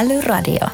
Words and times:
Älyradio. 0.00 0.66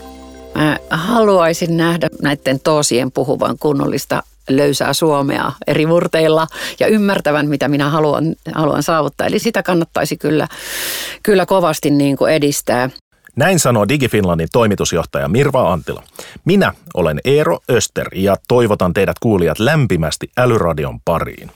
Mä 0.54 0.78
haluaisin 0.90 1.76
nähdä 1.76 2.08
näiden 2.22 2.60
toosien 2.60 3.12
puhuvan 3.12 3.56
kunnollista 3.60 4.22
löysää 4.48 4.92
suomea 4.92 5.52
eri 5.66 5.86
murteilla 5.86 6.46
ja 6.80 6.86
ymmärtävän, 6.86 7.48
mitä 7.48 7.68
minä 7.68 7.90
haluan, 7.90 8.34
haluan 8.54 8.82
saavuttaa. 8.82 9.26
Eli 9.26 9.38
sitä 9.38 9.62
kannattaisi 9.62 10.16
kyllä, 10.16 10.48
kyllä 11.22 11.46
kovasti 11.46 11.90
niin 11.90 12.16
kuin 12.16 12.32
edistää. 12.32 12.90
Näin 13.36 13.58
sanoo 13.58 13.88
DigiFinlandin 13.88 14.48
toimitusjohtaja 14.52 15.28
Mirva 15.28 15.72
Antila. 15.72 16.02
Minä 16.44 16.72
olen 16.94 17.20
Eero 17.24 17.58
Öster 17.70 18.08
ja 18.14 18.36
toivotan 18.48 18.94
teidät 18.94 19.18
kuulijat 19.18 19.58
lämpimästi 19.58 20.30
Älyradion 20.36 21.00
pariin. 21.04 21.50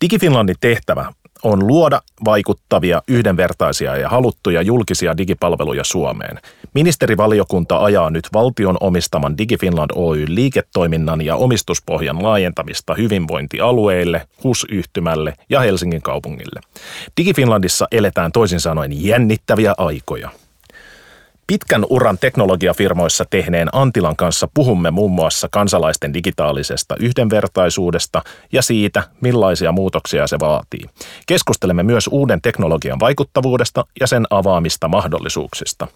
DigiFinlandin 0.00 0.56
tehtävä 0.60 1.12
on 1.42 1.66
luoda 1.66 2.00
vaikuttavia, 2.24 3.02
yhdenvertaisia 3.08 3.96
ja 3.96 4.08
haluttuja 4.08 4.62
julkisia 4.62 5.16
digipalveluja 5.16 5.84
Suomeen. 5.84 6.40
Ministerivaliokunta 6.74 7.84
ajaa 7.84 8.10
nyt 8.10 8.28
valtion 8.32 8.76
omistaman 8.80 9.38
DigiFinland 9.38 9.90
Oy 9.94 10.24
liiketoiminnan 10.28 11.20
ja 11.22 11.36
omistuspohjan 11.36 12.22
laajentamista 12.22 12.94
hyvinvointialueille, 12.94 14.26
HUS-yhtymälle 14.44 15.34
ja 15.48 15.60
Helsingin 15.60 16.02
kaupungille. 16.02 16.60
DigiFinlandissa 17.16 17.88
eletään 17.92 18.32
toisin 18.32 18.60
sanoen 18.60 19.04
jännittäviä 19.04 19.74
aikoja– 19.78 20.30
Pitkän 21.46 21.86
uran 21.90 22.18
teknologiafirmoissa 22.18 23.24
tehneen 23.30 23.68
Antilan 23.72 24.16
kanssa 24.16 24.48
puhumme 24.54 24.90
muun 24.90 25.12
muassa 25.12 25.48
kansalaisten 25.50 26.14
digitaalisesta 26.14 26.96
yhdenvertaisuudesta 27.00 28.22
ja 28.52 28.62
siitä, 28.62 29.02
millaisia 29.20 29.72
muutoksia 29.72 30.26
se 30.26 30.36
vaatii. 30.40 30.84
Keskustelemme 31.26 31.82
myös 31.82 32.08
uuden 32.12 32.40
teknologian 32.42 33.00
vaikuttavuudesta 33.00 33.84
ja 34.00 34.06
sen 34.06 34.26
avaamista 34.30 34.88
mahdollisuuksista. 34.88 35.86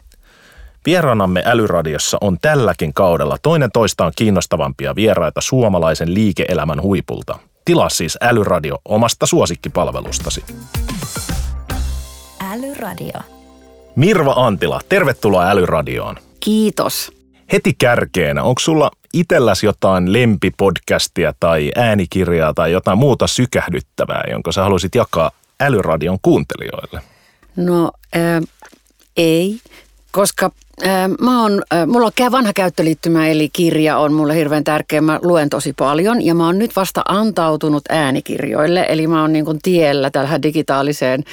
Vieraanamme 0.86 1.42
Älyradiossa 1.46 2.18
on 2.20 2.38
tälläkin 2.42 2.94
kaudella 2.94 3.36
toinen 3.42 3.72
toistaan 3.72 4.12
kiinnostavampia 4.16 4.94
vieraita 4.94 5.40
suomalaisen 5.40 6.14
liike-elämän 6.14 6.82
huipulta. 6.82 7.38
Tilaa 7.64 7.88
siis 7.88 8.18
Älyradio 8.20 8.78
omasta 8.84 9.26
suosikkipalvelustasi. 9.26 10.44
Älyradio. 12.52 13.39
Mirva 14.00 14.32
Antila, 14.32 14.80
tervetuloa 14.88 15.50
Älyradioon. 15.50 16.16
Kiitos. 16.40 17.12
Heti 17.52 17.74
kärkeenä, 17.78 18.42
onko 18.42 18.58
sulla 18.58 18.90
itselläsi 19.12 19.66
jotain 19.66 20.12
lempipodcastia 20.12 21.34
tai 21.40 21.70
äänikirjaa 21.76 22.54
tai 22.54 22.72
jotain 22.72 22.98
muuta 22.98 23.26
sykähdyttävää, 23.26 24.24
jonka 24.30 24.52
sä 24.52 24.62
haluaisit 24.62 24.94
jakaa 24.94 25.30
Älyradion 25.60 26.18
kuuntelijoille? 26.22 27.00
No 27.56 27.90
äh, 28.16 28.42
ei, 29.16 29.60
koska 30.12 30.50
mä 31.20 31.42
oon, 31.42 31.62
mulla 31.86 32.06
on 32.06 32.32
vanha 32.32 32.52
käyttöliittymä, 32.52 33.28
eli 33.28 33.48
kirja 33.52 33.98
on 33.98 34.12
mulle 34.12 34.36
hirveän 34.36 34.64
tärkeä. 34.64 35.00
Mä 35.00 35.18
luen 35.22 35.50
tosi 35.50 35.72
paljon 35.72 36.22
ja 36.22 36.34
mä 36.34 36.46
oon 36.46 36.58
nyt 36.58 36.76
vasta 36.76 37.02
antautunut 37.08 37.82
äänikirjoille. 37.88 38.86
Eli 38.88 39.06
mä 39.06 39.20
oon 39.20 39.32
niin 39.32 39.44
kuin 39.44 39.58
tiellä 39.62 40.10
tähän 40.10 40.42
digitaaliseen 40.42 41.24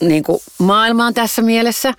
niin 0.00 0.22
kuin 0.24 0.38
maailmaan 0.58 1.14
tässä 1.14 1.42
mielessä. 1.42 1.94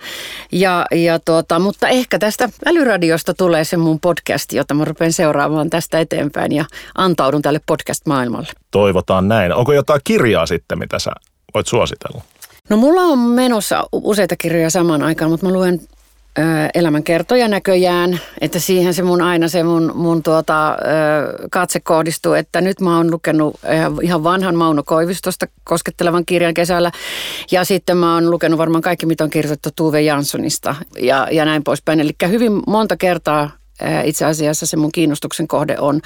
Ja, 0.52 0.86
ja 0.92 1.18
tuota, 1.18 1.58
mutta 1.58 1.88
ehkä 1.88 2.18
tästä 2.18 2.48
älyradiosta 2.66 3.34
tulee 3.34 3.64
se 3.64 3.76
mun 3.76 4.00
podcast, 4.00 4.52
jota 4.52 4.74
mä 4.74 4.84
rupean 4.84 5.12
seuraamaan 5.12 5.70
tästä 5.70 6.00
eteenpäin 6.00 6.52
ja 6.52 6.64
antaudun 6.94 7.42
tälle 7.42 7.60
podcast-maailmalle. 7.66 8.48
Toivotaan 8.70 9.28
näin. 9.28 9.54
Onko 9.54 9.72
jotain 9.72 10.00
kirjaa 10.04 10.46
sitten, 10.46 10.78
mitä 10.78 10.98
sä 10.98 11.10
voit 11.54 11.66
suositella? 11.66 12.22
No 12.68 12.76
mulla 12.76 13.00
on 13.00 13.18
menossa 13.18 13.86
useita 13.92 14.36
kirjoja 14.36 14.70
samaan 14.70 15.02
aikaan, 15.02 15.30
mutta 15.30 15.46
mä 15.46 15.52
luen 15.52 15.80
elämänkertoja 16.74 17.48
näköjään, 17.48 18.20
että 18.40 18.58
siihen 18.58 18.94
se 18.94 19.02
mun 19.02 19.22
aina 19.22 19.48
se 19.48 19.62
mun, 19.62 19.92
mun 19.94 20.22
tuota, 20.22 20.76
katse 21.50 21.80
kohdistuu, 21.80 22.32
että 22.32 22.60
nyt 22.60 22.80
mä 22.80 22.96
oon 22.96 23.10
lukenut 23.10 23.60
ihan 24.02 24.24
vanhan 24.24 24.56
Mauno 24.56 24.82
Koivistosta 24.82 25.46
koskettelevan 25.64 26.26
kirjan 26.26 26.54
kesällä 26.54 26.92
ja 27.50 27.64
sitten 27.64 27.96
mä 27.96 28.14
oon 28.14 28.30
lukenut 28.30 28.58
varmaan 28.58 28.82
kaikki, 28.82 29.06
mitä 29.06 29.24
on 29.24 29.30
kirjoitettu 29.30 29.68
Tuve 29.76 30.00
Janssonista 30.02 30.74
ja, 30.98 31.28
ja 31.30 31.44
näin 31.44 31.64
poispäin. 31.64 32.00
Eli 32.00 32.12
hyvin 32.28 32.62
monta 32.66 32.96
kertaa 32.96 33.50
itse 34.04 34.24
asiassa 34.24 34.66
se 34.66 34.76
mun 34.76 34.92
kiinnostuksen 34.92 35.48
kohde 35.48 35.76
on 35.78 36.00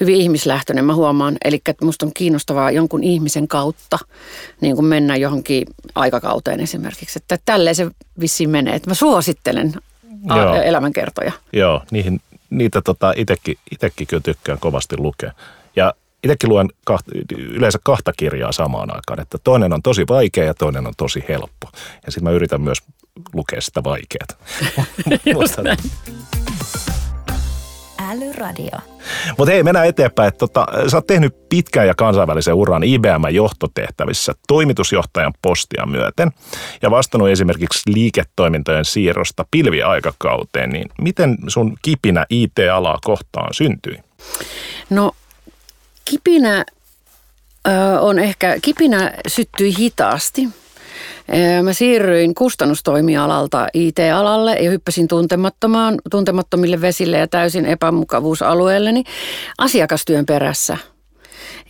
hyvin 0.00 0.16
ihmislähtöinen, 0.16 0.84
mä 0.84 0.94
huomaan. 0.94 1.36
Eli 1.44 1.60
että 1.68 1.84
musta 1.84 2.06
on 2.06 2.12
kiinnostavaa 2.14 2.70
jonkun 2.70 3.04
ihmisen 3.04 3.48
kautta 3.48 3.98
niin 4.60 4.74
kuin 4.76 4.86
mennä 4.86 5.16
johonkin 5.16 5.66
aikakauteen 5.94 6.60
esimerkiksi. 6.60 7.18
Että 7.18 7.38
tälleen 7.44 7.76
se 7.76 7.90
vissiin 8.20 8.50
menee. 8.50 8.74
Että 8.74 8.90
mä 8.90 8.94
suosittelen 8.94 9.74
Joo. 10.24 10.54
elämänkertoja. 10.54 11.32
Joo, 11.52 11.82
niihin, 11.90 12.20
niitä 12.50 12.82
tota 12.82 13.12
itekin, 13.16 13.56
itekin 13.70 14.06
kyllä 14.06 14.22
tykkään 14.22 14.58
kovasti 14.58 14.96
lukea. 14.96 15.32
Ja 15.76 15.94
itsekin 16.24 16.50
luen 16.50 16.68
kahta, 16.84 17.10
yleensä 17.38 17.78
kahta 17.82 18.12
kirjaa 18.16 18.52
samaan 18.52 18.94
aikaan, 18.94 19.20
että 19.20 19.38
toinen 19.44 19.72
on 19.72 19.82
tosi 19.82 20.04
vaikea 20.08 20.44
ja 20.44 20.54
toinen 20.54 20.86
on 20.86 20.94
tosi 20.96 21.24
helppo. 21.28 21.68
Ja 22.06 22.12
sitten 22.12 22.24
mä 22.24 22.30
yritän 22.30 22.60
myös 22.60 22.78
lukea 23.32 23.60
sitä 23.60 23.84
vaikeaa. 23.84 24.26
Just 25.34 25.58
näin. 25.58 25.78
Älyradio. 28.12 28.78
Mutta 29.38 29.52
hei, 29.52 29.62
mennään 29.62 29.86
eteenpäin. 29.86 30.28
Että, 30.28 30.38
tota, 30.38 30.66
sä 30.88 30.96
oot 30.96 31.06
tehnyt 31.06 31.48
pitkän 31.48 31.86
ja 31.86 31.94
kansainvälisen 31.94 32.54
uran 32.54 32.84
IBM-johtotehtävissä 32.84 34.32
toimitusjohtajan 34.48 35.34
postia 35.42 35.86
myöten 35.86 36.30
ja 36.82 36.90
vastannut 36.90 37.28
esimerkiksi 37.28 37.94
liiketoimintojen 37.94 38.84
siirrosta 38.84 39.44
pilviaikakauteen. 39.50 40.70
Niin 40.70 40.88
miten 41.00 41.36
sun 41.48 41.76
kipinä 41.82 42.26
IT-alaa 42.30 42.98
kohtaan 43.04 43.54
syntyi? 43.54 43.96
No 44.90 45.12
kipinä 46.04 46.64
on 48.00 48.18
ehkä, 48.18 48.56
kipinä 48.62 49.12
syttyi 49.26 49.76
hitaasti– 49.78 50.48
Mä 51.62 51.72
siirryin 51.72 52.34
kustannustoimialalta 52.34 53.66
IT-alalle 53.74 54.54
ja 54.54 54.70
hyppäsin 54.70 55.08
tuntemattomaan, 55.08 55.98
tuntemattomille 56.10 56.80
vesille 56.80 57.18
ja 57.18 57.28
täysin 57.28 57.66
epämukavuusalueelleni 57.66 59.04
asiakastyön 59.58 60.26
perässä. 60.26 60.76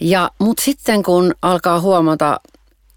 Ja, 0.01 0.31
mutta 0.39 0.63
sitten 0.63 1.03
kun 1.03 1.35
alkaa 1.43 1.81
huomata 1.81 2.41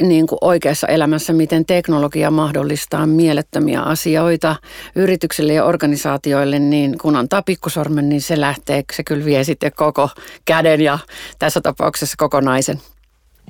niin 0.01 0.27
kuin 0.27 0.39
oikeassa 0.41 0.87
elämässä, 0.87 1.33
miten 1.33 1.65
teknologia 1.65 2.31
mahdollistaa 2.31 3.05
mielettömiä 3.05 3.81
asioita 3.81 4.55
yrityksille 4.95 5.53
ja 5.53 5.65
organisaatioille, 5.65 6.59
niin 6.59 6.97
kun 6.97 7.15
antaa 7.15 7.41
pikkusormen, 7.41 8.09
niin 8.09 8.21
se 8.21 8.41
lähtee, 8.41 8.83
se 8.93 9.03
kyllä 9.03 9.25
vie 9.25 9.43
sitten 9.43 9.71
koko 9.75 10.09
käden 10.45 10.81
ja 10.81 10.99
tässä 11.39 11.61
tapauksessa 11.61 12.15
kokonaisen. 12.17 12.81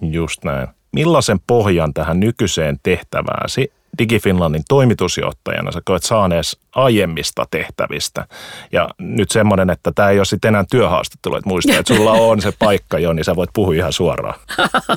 Just 0.02 0.44
näin 0.44 0.68
millaisen 0.96 1.40
pohjan 1.48 1.94
tähän 1.94 2.20
nykyiseen 2.20 2.80
tehtävääsi 2.84 3.72
DigiFinlandin 3.98 4.64
toimitusjohtajana 4.70 5.72
sä 5.72 5.82
koet 5.86 6.04
saanees 6.04 6.58
aiemmista 6.76 7.46
tehtävistä. 7.52 8.26
Ja 8.72 8.90
nyt 8.98 9.32
semmoinen, 9.32 9.70
että 9.70 9.92
tämä 9.96 10.10
ei 10.10 10.20
ole 10.20 10.26
sitten 10.26 10.50
enää 10.50 10.66
työhaastattelu, 10.72 11.36
että 11.36 11.50
muista, 11.50 11.78
että 11.78 11.96
sulla 11.96 12.12
on 12.12 12.42
se 12.42 12.54
paikka 12.60 13.00
jo, 13.00 13.14
niin 13.14 13.24
sä 13.26 13.36
voit 13.36 13.50
puhua 13.54 13.74
ihan 13.74 13.94
suoraan. 13.94 14.40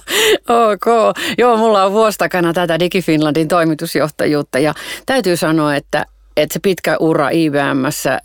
ok. 0.73 1.17
Joo, 1.39 1.57
mulla 1.57 1.85
on 1.85 1.93
vuosi 1.93 2.19
takana 2.19 2.53
tätä 2.53 2.79
DigiFinlandin 2.79 3.49
toimitusjohtajuutta 3.49 4.59
ja 4.59 4.75
täytyy 5.07 5.37
sanoa, 5.37 5.75
että, 5.75 6.07
että 6.37 6.53
se 6.53 6.61
pitkä 6.63 6.97
ura 7.01 7.29
IBMssä 7.31 8.21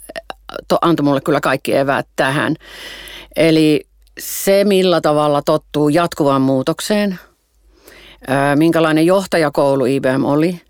to, 0.67 0.77
antoi 0.81 1.03
mulle 1.03 1.21
kyllä 1.21 1.41
kaikki 1.41 1.75
eväät 1.75 2.07
tähän. 2.15 2.55
Eli 3.35 3.81
se, 4.19 4.63
millä 4.63 5.01
tavalla 5.01 5.41
tottuu 5.41 5.89
jatkuvaan 5.89 6.41
muutokseen– 6.41 7.19
minkälainen 8.55 9.05
johtajakoulu 9.05 9.85
IBM 9.85 10.23
oli, 10.23 10.61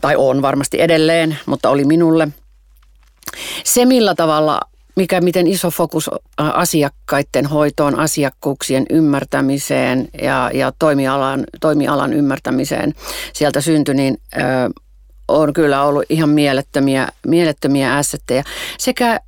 tai 0.00 0.16
on 0.16 0.42
varmasti 0.42 0.80
edelleen, 0.80 1.38
mutta 1.46 1.70
oli 1.70 1.84
minulle. 1.84 2.28
Se 3.64 3.84
millä 3.84 4.14
tavalla, 4.14 4.60
mikä 4.96 5.20
miten 5.20 5.46
iso 5.46 5.70
fokus 5.70 6.10
asiakkaiden 6.36 7.46
hoitoon, 7.46 7.98
asiakkuuksien 7.98 8.86
ymmärtämiseen 8.90 10.08
ja, 10.22 10.50
ja 10.54 10.72
toimialan, 10.78 11.44
toimialan 11.60 12.12
ymmärtämiseen 12.12 12.94
sieltä 13.32 13.60
syntyi, 13.60 13.94
niin 13.94 14.18
on 15.28 15.52
kyllä 15.52 15.82
ollut 15.82 16.04
ihan 16.08 16.30
mielettömiä, 16.30 17.08
mielettömiä 17.26 17.96
assetteja. 17.96 18.42
Sekä 18.78 19.20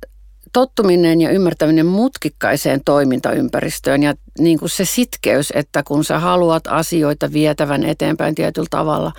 tottuminen 0.53 1.21
ja 1.21 1.29
ymmärtäminen 1.29 1.85
mutkikkaiseen 1.85 2.81
toimintaympäristöön 2.85 4.03
ja 4.03 4.13
niin 4.39 4.59
kuin 4.59 4.69
se 4.69 4.85
sitkeys, 4.85 5.53
että 5.55 5.83
kun 5.83 6.03
sä 6.03 6.19
haluat 6.19 6.63
asioita 6.67 7.33
vietävän 7.33 7.83
eteenpäin 7.83 8.35
tietyllä 8.35 8.67
tavalla, 8.69 9.11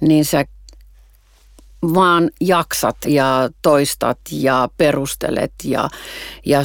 niin 0.00 0.24
sä 0.24 0.44
vaan 1.82 2.30
jaksat 2.40 2.96
ja 3.06 3.50
toistat 3.62 4.18
ja 4.32 4.68
perustelet 4.76 5.52
ja, 5.64 5.88
ja 6.46 6.60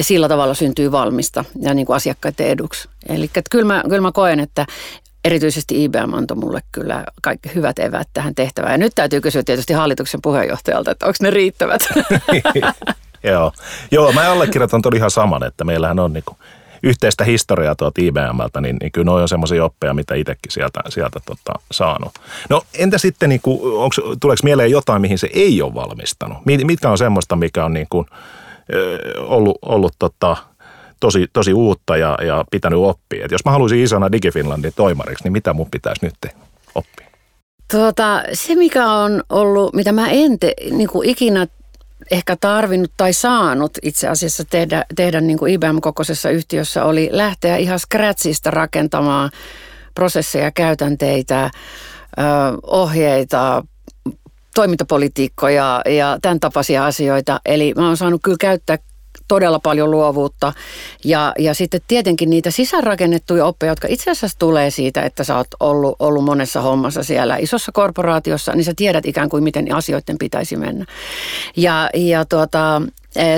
sillä 0.00 0.28
tavalla 0.28 0.54
syntyy 0.54 0.92
valmista 0.92 1.44
ja 1.60 1.74
niin 1.74 1.86
kuin 1.86 1.96
asiakkaiden 1.96 2.46
eduksi. 2.46 2.88
Eli 3.08 3.30
kyllä 3.50 3.64
mä, 3.64 3.82
kyllä 3.88 4.00
mä 4.00 4.12
koen, 4.12 4.40
että 4.40 4.66
erityisesti 5.24 5.84
IBM 5.84 6.14
antoi 6.14 6.36
mulle 6.36 6.62
kyllä 6.72 7.04
kaikki 7.22 7.54
hyvät 7.54 7.78
evät 7.78 8.08
tähän 8.12 8.34
tehtävään. 8.34 8.72
Ja 8.72 8.78
nyt 8.78 8.92
täytyy 8.94 9.20
kysyä 9.20 9.42
tietysti 9.42 9.72
hallituksen 9.72 10.22
puheenjohtajalta, 10.22 10.90
että 10.90 11.06
onko 11.06 11.16
ne 11.20 11.30
riittävät? 11.30 11.80
Joo. 13.22 13.52
Joo, 13.90 14.12
mä 14.12 14.30
allekirjoitan 14.30 14.82
todella 14.82 14.98
ihan 14.98 15.10
saman, 15.10 15.44
että 15.44 15.64
meillähän 15.64 15.98
on 15.98 16.12
niinku 16.12 16.36
yhteistä 16.82 17.24
historiaa 17.24 17.74
tuolta 17.74 18.00
IBMltä, 18.00 18.60
niin, 18.60 18.76
niin 18.80 18.92
kyllä 18.92 19.04
ne 19.04 19.10
on 19.10 19.28
semmoisia 19.28 19.64
oppeja, 19.64 19.94
mitä 19.94 20.14
itsekin 20.14 20.52
sieltä, 20.52 20.80
sieltä 20.88 21.20
tota, 21.26 21.52
saanut. 21.70 22.12
No 22.50 22.62
entä 22.74 22.98
sitten, 22.98 23.28
niin 23.28 23.40
kuin, 23.40 23.60
onks, 23.78 24.00
tuleeko 24.20 24.40
mieleen 24.42 24.70
jotain, 24.70 25.02
mihin 25.02 25.18
se 25.18 25.30
ei 25.32 25.62
ole 25.62 25.74
valmistanut? 25.74 26.38
Mitkä 26.44 26.90
on 26.90 26.98
semmoista, 26.98 27.36
mikä 27.36 27.64
on 27.64 27.72
niin 27.72 27.86
kuin, 27.90 28.06
ollut, 29.18 29.58
ollut 29.62 29.92
tota, 29.98 30.36
tosi, 31.00 31.26
tosi 31.32 31.52
uutta 31.52 31.96
ja, 31.96 32.18
ja 32.22 32.44
pitänyt 32.50 32.78
oppia? 32.78 33.24
Et 33.24 33.30
jos 33.30 33.44
mä 33.44 33.50
haluaisin 33.50 33.82
isona 33.82 34.12
DigiFinlandin 34.12 34.72
toimariksi, 34.76 35.24
niin 35.24 35.32
mitä 35.32 35.52
mun 35.52 35.70
pitäisi 35.70 36.06
nyt 36.06 36.34
oppia? 36.74 37.06
Tuota, 37.70 38.22
se, 38.32 38.54
mikä 38.54 38.90
on 38.90 39.22
ollut, 39.28 39.74
mitä 39.74 39.92
mä 39.92 40.08
en 40.08 40.38
te, 40.38 40.54
niin 40.70 40.88
ikinä 41.04 41.46
ehkä 42.10 42.36
tarvinnut 42.40 42.92
tai 42.96 43.12
saanut 43.12 43.72
itse 43.82 44.08
asiassa 44.08 44.44
tehdä, 44.44 44.84
tehdä 44.96 45.20
niin 45.20 45.38
kuin 45.38 45.52
IBM-kokoisessa 45.52 46.30
yhtiössä 46.30 46.84
oli 46.84 47.08
lähteä 47.12 47.56
ihan 47.56 47.78
scratchista 47.78 48.50
rakentamaan 48.50 49.30
prosesseja, 49.94 50.50
käytänteitä, 50.50 51.50
ohjeita, 52.62 53.64
toimintapolitiikkoja 54.54 55.82
ja 55.88 56.18
tämän 56.22 56.40
tapaisia 56.40 56.86
asioita. 56.86 57.40
Eli 57.44 57.72
mä 57.76 57.86
oon 57.86 57.96
saanut 57.96 58.20
kyllä 58.24 58.36
käyttää 58.40 58.78
todella 59.28 59.58
paljon 59.58 59.90
luovuutta. 59.90 60.52
Ja, 61.04 61.32
ja 61.38 61.54
sitten 61.54 61.80
tietenkin 61.88 62.30
niitä 62.30 62.50
sisäänrakennettuja 62.50 63.46
oppeja, 63.46 63.72
jotka 63.72 63.88
itse 63.90 64.10
asiassa 64.10 64.38
tulee 64.38 64.70
siitä, 64.70 65.02
että 65.02 65.24
sä 65.24 65.36
oot 65.36 65.48
ollut, 65.60 65.96
ollut 65.98 66.24
monessa 66.24 66.60
hommassa 66.60 67.02
siellä 67.02 67.36
isossa 67.36 67.72
korporaatiossa, 67.72 68.52
niin 68.52 68.64
sä 68.64 68.72
tiedät 68.76 69.06
ikään 69.06 69.28
kuin 69.28 69.44
miten 69.44 69.74
asioiden 69.74 70.18
pitäisi 70.18 70.56
mennä. 70.56 70.84
Ja, 71.56 71.90
ja 71.94 72.24
tuota, 72.24 72.82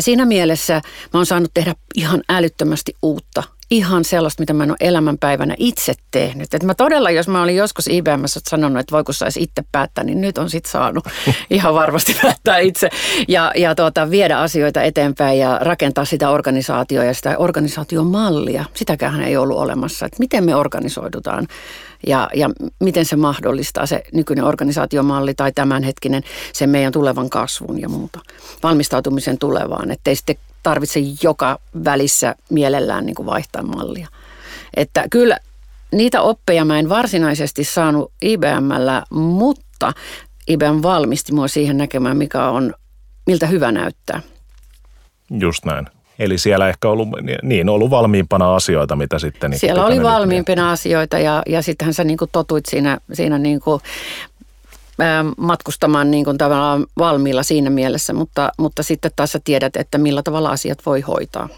siinä 0.00 0.24
mielessä 0.24 0.74
mä 1.14 1.18
oon 1.18 1.26
saanut 1.26 1.50
tehdä 1.54 1.74
ihan 1.94 2.22
älyttömästi 2.28 2.94
uutta 3.02 3.42
ihan 3.70 4.04
sellaista, 4.04 4.42
mitä 4.42 4.52
mä 4.52 4.64
en 4.64 4.70
ole 4.70 4.76
elämänpäivänä 4.80 5.54
itse 5.58 5.94
tehnyt. 6.10 6.54
Et 6.54 6.62
mä 6.62 6.74
todella, 6.74 7.10
jos 7.10 7.28
mä 7.28 7.42
olin 7.42 7.56
joskus 7.56 7.86
IBMssä 7.86 8.40
sanonut, 8.48 8.80
että 8.80 8.92
voi 8.92 9.04
kun 9.04 9.14
saisi 9.14 9.42
itse 9.42 9.64
päättää, 9.72 10.04
niin 10.04 10.20
nyt 10.20 10.38
on 10.38 10.50
sitten 10.50 10.72
saanut 10.72 11.04
ihan 11.50 11.74
varmasti 11.74 12.16
päättää 12.22 12.58
itse 12.58 12.88
ja, 13.28 13.52
ja 13.56 13.74
tuota, 13.74 14.10
viedä 14.10 14.38
asioita 14.38 14.82
eteenpäin 14.82 15.38
ja 15.38 15.58
rakentaa 15.62 16.04
sitä 16.04 16.30
organisaatioa 16.30 17.04
ja 17.04 17.14
sitä 17.14 17.38
organisaatiomallia. 17.38 18.64
Sitäkään 18.74 19.22
ei 19.22 19.36
ollut 19.36 19.58
olemassa, 19.58 20.06
että 20.06 20.18
miten 20.18 20.44
me 20.44 20.54
organisoidutaan 20.54 21.46
ja, 22.06 22.30
ja 22.34 22.50
miten 22.80 23.04
se 23.04 23.16
mahdollistaa 23.16 23.86
se 23.86 24.02
nykyinen 24.12 24.44
organisaatiomalli 24.44 25.34
tai 25.34 25.52
tämänhetkinen 25.52 26.22
sen 26.52 26.70
meidän 26.70 26.92
tulevan 26.92 27.30
kasvun 27.30 27.80
ja 27.80 27.88
muuta. 27.88 28.20
Valmistautumisen 28.62 29.38
tulevaan, 29.38 29.90
ettei 29.90 30.16
sitten 30.16 30.36
tarvitse 30.68 31.00
joka 31.22 31.58
välissä 31.84 32.34
mielellään 32.50 33.06
niin 33.06 33.14
kuin 33.14 33.26
vaihtaa 33.26 33.62
mallia. 33.62 34.08
Että 34.76 35.04
kyllä 35.10 35.38
niitä 35.92 36.22
oppeja 36.22 36.64
mä 36.64 36.78
en 36.78 36.88
varsinaisesti 36.88 37.64
saanut 37.64 38.12
IBMllä, 38.22 39.02
mutta 39.10 39.92
IBM 40.48 40.82
valmisti 40.82 41.32
mua 41.32 41.48
siihen 41.48 41.78
näkemään, 41.78 42.16
mikä 42.16 42.48
on, 42.48 42.74
miltä 43.26 43.46
hyvä 43.46 43.72
näyttää. 43.72 44.20
Just 45.30 45.64
näin. 45.64 45.86
Eli 46.18 46.38
siellä 46.38 46.68
ehkä 46.68 46.88
ollut, 46.88 47.08
niin, 47.42 47.68
ollut 47.68 47.90
valmiimpana 47.90 48.54
asioita, 48.54 48.96
mitä 48.96 49.18
sitten... 49.18 49.50
Niin 49.50 49.60
siellä 49.60 49.84
oli 49.84 50.02
valmiimpina 50.02 50.70
asioita 50.70 51.18
ja, 51.18 51.42
ja 51.46 51.62
sittenhän 51.62 51.94
sä 51.94 52.04
niin 52.04 52.18
kuin 52.18 52.30
totuit 52.32 52.66
siinä, 52.66 52.98
siinä 53.12 53.38
niin 53.38 53.60
kuin 53.60 53.80
matkustamaan 55.36 56.10
niin 56.10 56.24
kuin 56.24 56.38
tavallaan 56.38 56.86
valmiilla 56.98 57.42
siinä 57.42 57.70
mielessä, 57.70 58.12
mutta, 58.12 58.52
mutta 58.58 58.82
sitten 58.82 59.10
taas 59.16 59.32
sä 59.32 59.40
tiedät, 59.44 59.76
että 59.76 59.98
millä 59.98 60.22
tavalla 60.22 60.50
asiat 60.50 60.78
voi 60.86 61.00
hoitaa. 61.00 61.48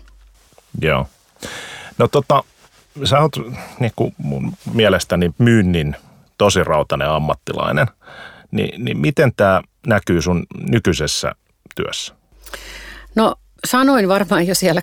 Joo. 0.80 1.06
No 1.98 2.08
tota, 2.08 2.44
sä 3.04 3.20
oot 3.20 3.32
niin 3.80 3.92
kuin 3.96 4.14
mun 4.18 4.52
mielestäni 4.74 5.30
myynnin 5.38 5.96
tosi 6.38 6.64
rautainen 6.64 7.10
ammattilainen. 7.10 7.86
Ni, 8.50 8.72
niin 8.78 8.98
miten 8.98 9.32
tämä 9.36 9.62
näkyy 9.86 10.22
sun 10.22 10.46
nykyisessä 10.70 11.32
työssä? 11.76 12.14
No 13.14 13.34
sanoin 13.64 14.08
varmaan 14.08 14.46
jo 14.46 14.54
siellä 14.54 14.82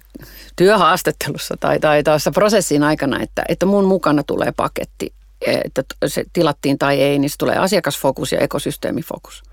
työhaastattelussa 0.55 1.55
tai, 1.59 1.79
tai 1.79 2.03
tuossa 2.03 2.31
prosessin 2.31 2.83
aikana, 2.83 3.19
että, 3.21 3.43
että 3.49 3.65
mun 3.65 3.85
mukana 3.85 4.23
tulee 4.23 4.51
paketti 4.51 5.13
että 5.45 5.83
se 6.07 6.23
tilattiin 6.33 6.77
tai 6.77 7.01
ei, 7.01 7.19
niin 7.19 7.29
se 7.29 7.37
tulee 7.37 7.57
asiakasfokus 7.57 8.31
ja 8.31 8.39
ekosysteemifokus. 8.39 9.43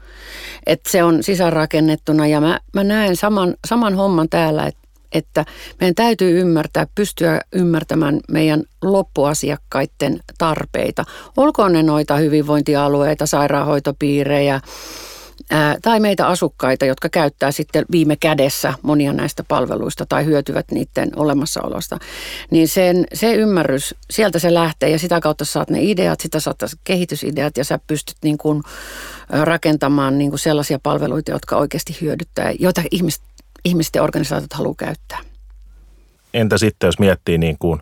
Että 0.67 0.91
se 0.91 1.05
on 1.05 1.23
sisäänrakennettuna 1.23 2.27
ja 2.27 2.41
mä, 2.41 2.61
mä 2.73 2.85
näen 2.85 3.17
saman, 3.17 3.55
saman 3.69 3.95
homman 3.95 4.29
täällä, 4.29 4.67
että 4.67 4.85
että 5.15 5.45
meidän 5.81 5.95
täytyy 5.95 6.41
ymmärtää, 6.41 6.87
pystyä 6.95 7.41
ymmärtämään 7.53 8.21
meidän 8.29 8.63
loppuasiakkaiden 8.83 10.21
tarpeita. 10.39 11.05
Olkoon 11.37 11.73
ne 11.73 11.83
noita 11.83 12.17
hyvinvointialueita, 12.17 13.27
sairaanhoitopiirejä, 13.27 14.61
tai 15.83 16.01
meitä 16.01 16.27
asukkaita, 16.27 16.85
jotka 16.85 17.09
käyttää 17.09 17.53
sitten 17.53 17.85
viime 17.91 18.17
kädessä 18.17 18.75
monia 18.83 19.13
näistä 19.13 19.45
palveluista 19.49 20.07
tai 20.07 20.25
hyötyvät 20.25 20.71
niiden 20.71 21.11
olemassaolosta. 21.17 21.99
Niin 22.51 22.69
sen, 22.69 23.07
se 23.15 23.35
ymmärrys, 23.35 23.95
sieltä 24.11 24.39
se 24.39 24.55
lähtee 24.55 24.91
ja 24.91 24.99
sitä 24.99 25.21
kautta 25.21 25.45
saat 25.45 25.71
ne 25.71 25.79
ideat, 25.83 26.21
sitä 26.21 26.41
saat 26.41 26.59
kehitysideat 26.85 27.57
ja 27.57 27.65
sä 27.65 27.79
pystyt 27.87 28.17
niin 28.25 28.39
kuin 28.39 28.63
rakentamaan 29.29 30.19
niin 30.19 30.31
kuin 30.31 30.41
sellaisia 30.41 30.79
palveluita, 30.83 31.31
jotka 31.31 31.57
oikeasti 31.57 31.99
hyödyttää, 32.01 32.53
joita 32.59 32.83
ihmiset, 32.91 33.23
ihmiset 33.65 33.95
ja 33.95 34.03
organisaatiot 34.03 34.53
haluaa 34.53 34.75
käyttää. 34.79 35.19
Entä 36.35 36.59
sitten, 36.59 36.89
jos 36.89 36.99
miettii 36.99 37.39
niin 37.39 37.57
kuin 37.59 37.81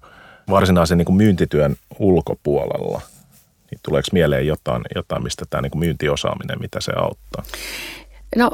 varsinaisen 0.50 0.98
niin 0.98 1.06
kuin 1.06 1.16
myyntityön 1.16 1.76
ulkopuolella– 1.98 3.00
niin 3.72 3.80
tuleeko 3.82 4.08
mieleen 4.12 4.46
jotain, 4.46 4.82
jotain 4.94 5.22
mistä 5.22 5.44
tämä 5.50 5.62
niin 5.62 5.78
myyntiosaaminen, 5.78 6.60
mitä 6.60 6.80
se 6.80 6.92
auttaa? 6.96 7.44
No 8.36 8.50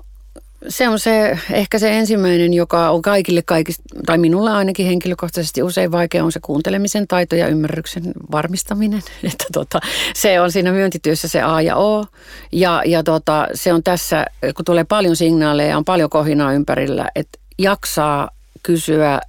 se 0.68 0.88
on 0.88 0.98
se, 0.98 1.38
ehkä 1.52 1.78
se 1.78 1.98
ensimmäinen, 1.98 2.54
joka 2.54 2.90
on 2.90 3.02
kaikille 3.02 3.42
kaikista, 3.42 3.82
tai 4.06 4.18
minulla 4.18 4.56
ainakin 4.56 4.86
henkilökohtaisesti 4.86 5.62
usein 5.62 5.92
vaikea, 5.92 6.24
on 6.24 6.32
se 6.32 6.40
kuuntelemisen 6.42 7.08
taito 7.08 7.36
ja 7.36 7.48
ymmärryksen 7.48 8.02
varmistaminen. 8.32 9.02
Että 9.32 9.44
tota, 9.52 9.80
se 10.14 10.40
on 10.40 10.52
siinä 10.52 10.72
myyntityössä 10.72 11.28
se 11.28 11.42
A 11.42 11.62
ja 11.62 11.76
O. 11.76 12.06
Ja, 12.52 12.82
ja 12.86 13.02
tota, 13.02 13.48
se 13.54 13.72
on 13.72 13.82
tässä, 13.82 14.26
kun 14.56 14.64
tulee 14.64 14.84
paljon 14.84 15.16
signaaleja, 15.16 15.76
on 15.76 15.84
paljon 15.84 16.10
kohinaa 16.10 16.52
ympärillä, 16.52 17.08
että 17.14 17.38
jaksaa 17.58 18.30
kysyä 18.62 19.20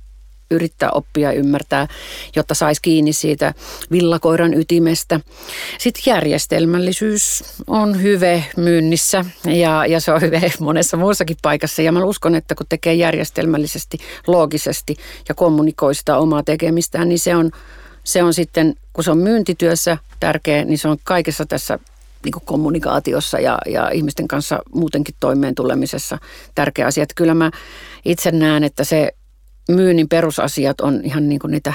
yrittää 0.52 0.90
oppia 0.92 1.32
ymmärtää, 1.32 1.88
jotta 2.36 2.54
saisi 2.54 2.82
kiinni 2.82 3.14
siitä 3.14 3.54
villakoiran 3.92 4.54
ytimestä. 4.54 5.20
Sitten 5.78 6.04
järjestelmällisyys 6.06 7.44
on 7.68 8.02
hyve 8.02 8.46
myynnissä 8.58 9.26
ja, 9.46 9.86
ja 9.86 10.00
se 10.00 10.12
on 10.12 10.22
hyve 10.22 10.52
monessa 10.60 10.98
muussakin 10.98 11.38
paikassa. 11.42 11.82
Ja 11.82 11.92
mä 11.92 12.04
uskon, 12.04 12.36
että 12.36 12.56
kun 12.56 12.66
tekee 12.70 12.94
järjestelmällisesti, 12.94 13.98
loogisesti 14.28 14.96
ja 15.30 15.36
kommunikoi 15.36 15.96
sitä 15.96 16.18
omaa 16.18 16.44
tekemistään, 16.44 17.10
niin 17.10 17.20
se 17.20 17.36
on, 17.36 17.52
se 18.04 18.24
on 18.24 18.34
sitten, 18.34 18.76
kun 18.94 19.04
se 19.04 19.12
on 19.12 19.18
myyntityössä 19.18 19.98
tärkeä, 20.20 20.66
niin 20.66 20.78
se 20.78 20.88
on 20.88 20.98
kaikessa 21.04 21.46
tässä 21.46 21.80
niin 22.24 22.34
kommunikaatiossa 22.46 23.40
ja, 23.40 23.58
ja 23.66 23.90
ihmisten 23.90 24.28
kanssa 24.28 24.60
muutenkin 24.74 25.16
toimeen 25.20 25.56
tulemisessa 25.56 26.18
tärkeä 26.56 26.88
asia. 26.88 27.04
Että 27.04 27.16
kyllä 27.16 27.34
mä 27.34 27.52
itse 28.06 28.32
näen, 28.32 28.64
että 28.64 28.84
se 28.84 29.14
myynnin 29.70 30.10
perusasiat 30.10 30.82
on 30.82 31.02
ihan 31.04 31.30
niin 31.30 31.40
kuin 31.40 31.52
niitä 31.52 31.74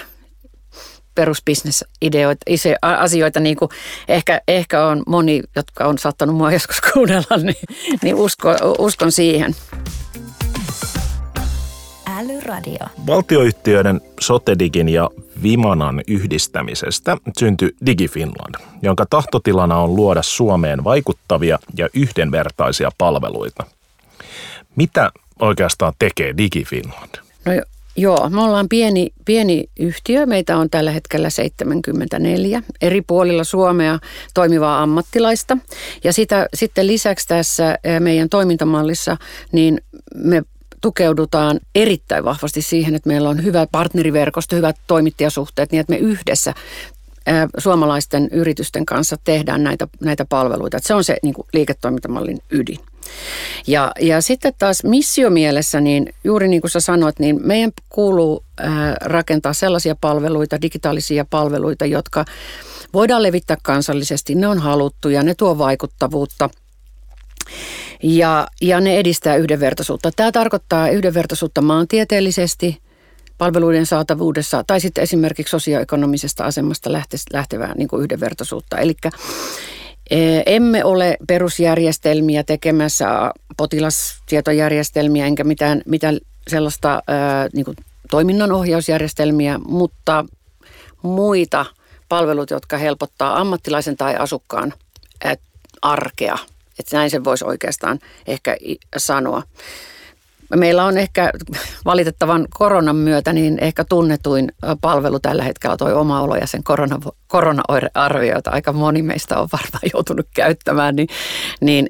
perusbisnesideoita, 1.14 2.44
asioita, 2.82 3.40
niin 3.40 3.56
kuin 3.56 3.68
ehkä, 4.08 4.40
ehkä 4.48 4.86
on 4.86 5.02
moni, 5.06 5.42
jotka 5.56 5.84
on 5.84 5.98
saattanut 5.98 6.36
mua 6.36 6.52
joskus 6.52 6.80
kuunnella, 6.92 7.36
niin, 7.36 7.56
niin 8.02 8.14
usko, 8.14 8.56
uskon 8.78 9.12
siihen. 9.12 9.54
Älyradio. 12.18 12.86
Valtioyhtiöiden 13.06 14.00
Sotedigin 14.20 14.88
ja 14.88 15.10
Vimanan 15.42 16.02
yhdistämisestä 16.06 17.16
syntyi 17.38 17.70
DigiFinland, 17.86 18.54
jonka 18.82 19.06
tahtotilana 19.10 19.78
on 19.78 19.96
luoda 19.96 20.22
Suomeen 20.22 20.84
vaikuttavia 20.84 21.58
ja 21.76 21.88
yhdenvertaisia 21.94 22.90
palveluita. 22.98 23.64
Mitä 24.76 25.12
oikeastaan 25.40 25.92
tekee 25.98 26.34
DigiFinland? 26.36 27.14
No 27.44 27.52
Joo, 27.96 28.30
me 28.30 28.40
ollaan 28.40 28.68
pieni, 28.68 29.10
pieni 29.24 29.64
yhtiö. 29.78 30.26
Meitä 30.26 30.56
on 30.56 30.70
tällä 30.70 30.90
hetkellä 30.90 31.30
74 31.30 32.62
eri 32.80 33.02
puolilla 33.02 33.44
Suomea 33.44 33.98
toimivaa 34.34 34.82
ammattilaista. 34.82 35.58
Ja 36.04 36.12
sitä, 36.12 36.48
sitten 36.54 36.86
lisäksi 36.86 37.28
tässä 37.28 37.78
meidän 38.00 38.28
toimintamallissa, 38.28 39.16
niin 39.52 39.80
me 40.14 40.42
tukeudutaan 40.80 41.60
erittäin 41.74 42.24
vahvasti 42.24 42.62
siihen, 42.62 42.94
että 42.94 43.08
meillä 43.08 43.28
on 43.28 43.44
hyvä 43.44 43.66
partneriverkosto, 43.72 44.56
hyvät 44.56 44.76
toimittajasuhteet, 44.86 45.72
niin 45.72 45.80
että 45.80 45.92
me 45.92 45.98
yhdessä 45.98 46.54
suomalaisten 47.58 48.28
yritysten 48.32 48.86
kanssa 48.86 49.16
tehdään 49.24 49.64
näitä, 49.64 49.88
näitä 50.00 50.24
palveluita. 50.24 50.76
Että 50.76 50.86
se 50.86 50.94
on 50.94 51.04
se 51.04 51.16
niin 51.22 51.34
kuin 51.34 51.46
liiketoimintamallin 51.52 52.38
ydin. 52.50 52.78
Ja, 53.66 53.92
ja 54.00 54.20
sitten 54.20 54.52
taas 54.58 54.84
missiomielessä, 54.84 55.80
niin 55.80 56.14
juuri 56.24 56.48
niin 56.48 56.60
kuin 56.60 56.70
sä 56.70 56.80
sanoit, 56.80 57.18
niin 57.18 57.40
meidän 57.42 57.72
kuuluu 57.88 58.44
rakentaa 59.00 59.52
sellaisia 59.52 59.96
palveluita, 60.00 60.62
digitaalisia 60.62 61.24
palveluita, 61.30 61.86
jotka 61.86 62.24
voidaan 62.92 63.22
levittää 63.22 63.56
kansallisesti. 63.62 64.34
Ne 64.34 64.48
on 64.48 64.58
haluttuja, 64.58 65.22
ne 65.22 65.34
tuo 65.34 65.58
vaikuttavuutta– 65.58 66.50
ja, 68.02 68.46
ja 68.62 68.80
ne 68.80 68.98
edistää 68.98 69.36
yhdenvertaisuutta. 69.36 70.10
Tämä 70.16 70.32
tarkoittaa 70.32 70.88
yhdenvertaisuutta 70.88 71.62
maantieteellisesti, 71.62 72.78
palveluiden 73.38 73.86
saatavuudessa 73.86 74.64
tai 74.66 74.80
sitten 74.80 75.02
esimerkiksi 75.02 75.50
sosioekonomisesta 75.50 76.44
asemasta 76.44 76.90
lähtevää 77.32 77.74
niin 77.74 77.88
kuin 77.88 78.02
yhdenvertaisuutta. 78.02 78.78
Eli 78.78 78.94
emme 80.46 80.84
ole 80.84 81.16
perusjärjestelmiä 81.28 82.44
tekemässä, 82.44 83.30
potilastietojärjestelmiä 83.56 85.26
enkä 85.26 85.44
mitään, 85.44 85.82
mitään 85.86 86.18
sellaista 86.48 87.02
niin 87.52 87.64
kuin 87.64 87.76
toiminnanohjausjärjestelmiä, 88.10 89.58
mutta 89.66 90.24
muita 91.02 91.66
palveluita, 92.08 92.54
jotka 92.54 92.76
helpottaa 92.76 93.40
ammattilaisen 93.40 93.96
tai 93.96 94.16
asukkaan 94.16 94.72
arkea– 95.82 96.38
että 96.78 96.96
näin 96.96 97.10
se 97.10 97.24
voisi 97.24 97.44
oikeastaan 97.44 97.98
ehkä 98.26 98.56
sanoa. 98.96 99.42
Meillä 100.56 100.84
on 100.84 100.98
ehkä 100.98 101.32
valitettavan 101.84 102.46
koronan 102.50 102.96
myötä 102.96 103.32
niin 103.32 103.58
ehkä 103.58 103.84
tunnetuin 103.84 104.52
palvelu 104.80 105.20
tällä 105.20 105.42
hetkellä 105.42 105.76
toi 105.76 105.92
oma 105.92 106.20
olo 106.20 106.36
ja 106.36 106.46
sen 106.46 106.64
korona, 106.64 107.00
korona-arvio, 107.26 108.34
jota 108.34 108.50
aika 108.50 108.72
moni 108.72 109.02
meistä 109.02 109.38
on 109.38 109.48
varmaan 109.52 109.82
joutunut 109.92 110.26
käyttämään, 110.34 110.96
niin, 110.96 111.08
niin, 111.60 111.88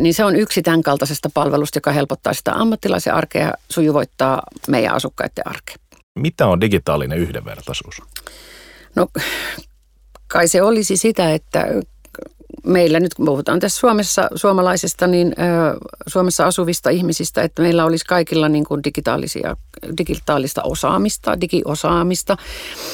niin 0.00 0.14
se 0.14 0.24
on 0.24 0.36
yksi 0.36 0.62
tämän 0.62 0.82
kaltaisesta 0.82 1.30
palvelusta, 1.34 1.76
joka 1.76 1.92
helpottaa 1.92 2.32
sitä 2.32 2.52
ammattilaisen 2.52 3.14
arkea 3.14 3.42
ja 3.42 3.52
sujuvoittaa 3.70 4.42
meidän 4.68 4.94
asukkaiden 4.94 5.48
arkea. 5.48 5.76
Mitä 6.18 6.46
on 6.46 6.60
digitaalinen 6.60 7.18
yhdenvertaisuus? 7.18 8.02
No 8.94 9.06
kai 10.28 10.48
se 10.48 10.62
olisi 10.62 10.96
sitä, 10.96 11.34
että 11.34 11.66
meillä 12.66 13.00
nyt 13.00 13.14
kun 13.14 13.26
puhutaan 13.26 13.60
tässä 13.60 13.80
Suomessa 13.80 14.28
suomalaisista, 14.34 15.06
niin 15.06 15.34
Suomessa 16.06 16.46
asuvista 16.46 16.90
ihmisistä, 16.90 17.42
että 17.42 17.62
meillä 17.62 17.84
olisi 17.84 18.04
kaikilla 18.04 18.48
niin 18.48 18.64
kuin 18.64 18.84
digitaalisia, 18.84 19.56
digitaalista 19.98 20.62
osaamista, 20.62 21.40
digiosaamista 21.40 22.36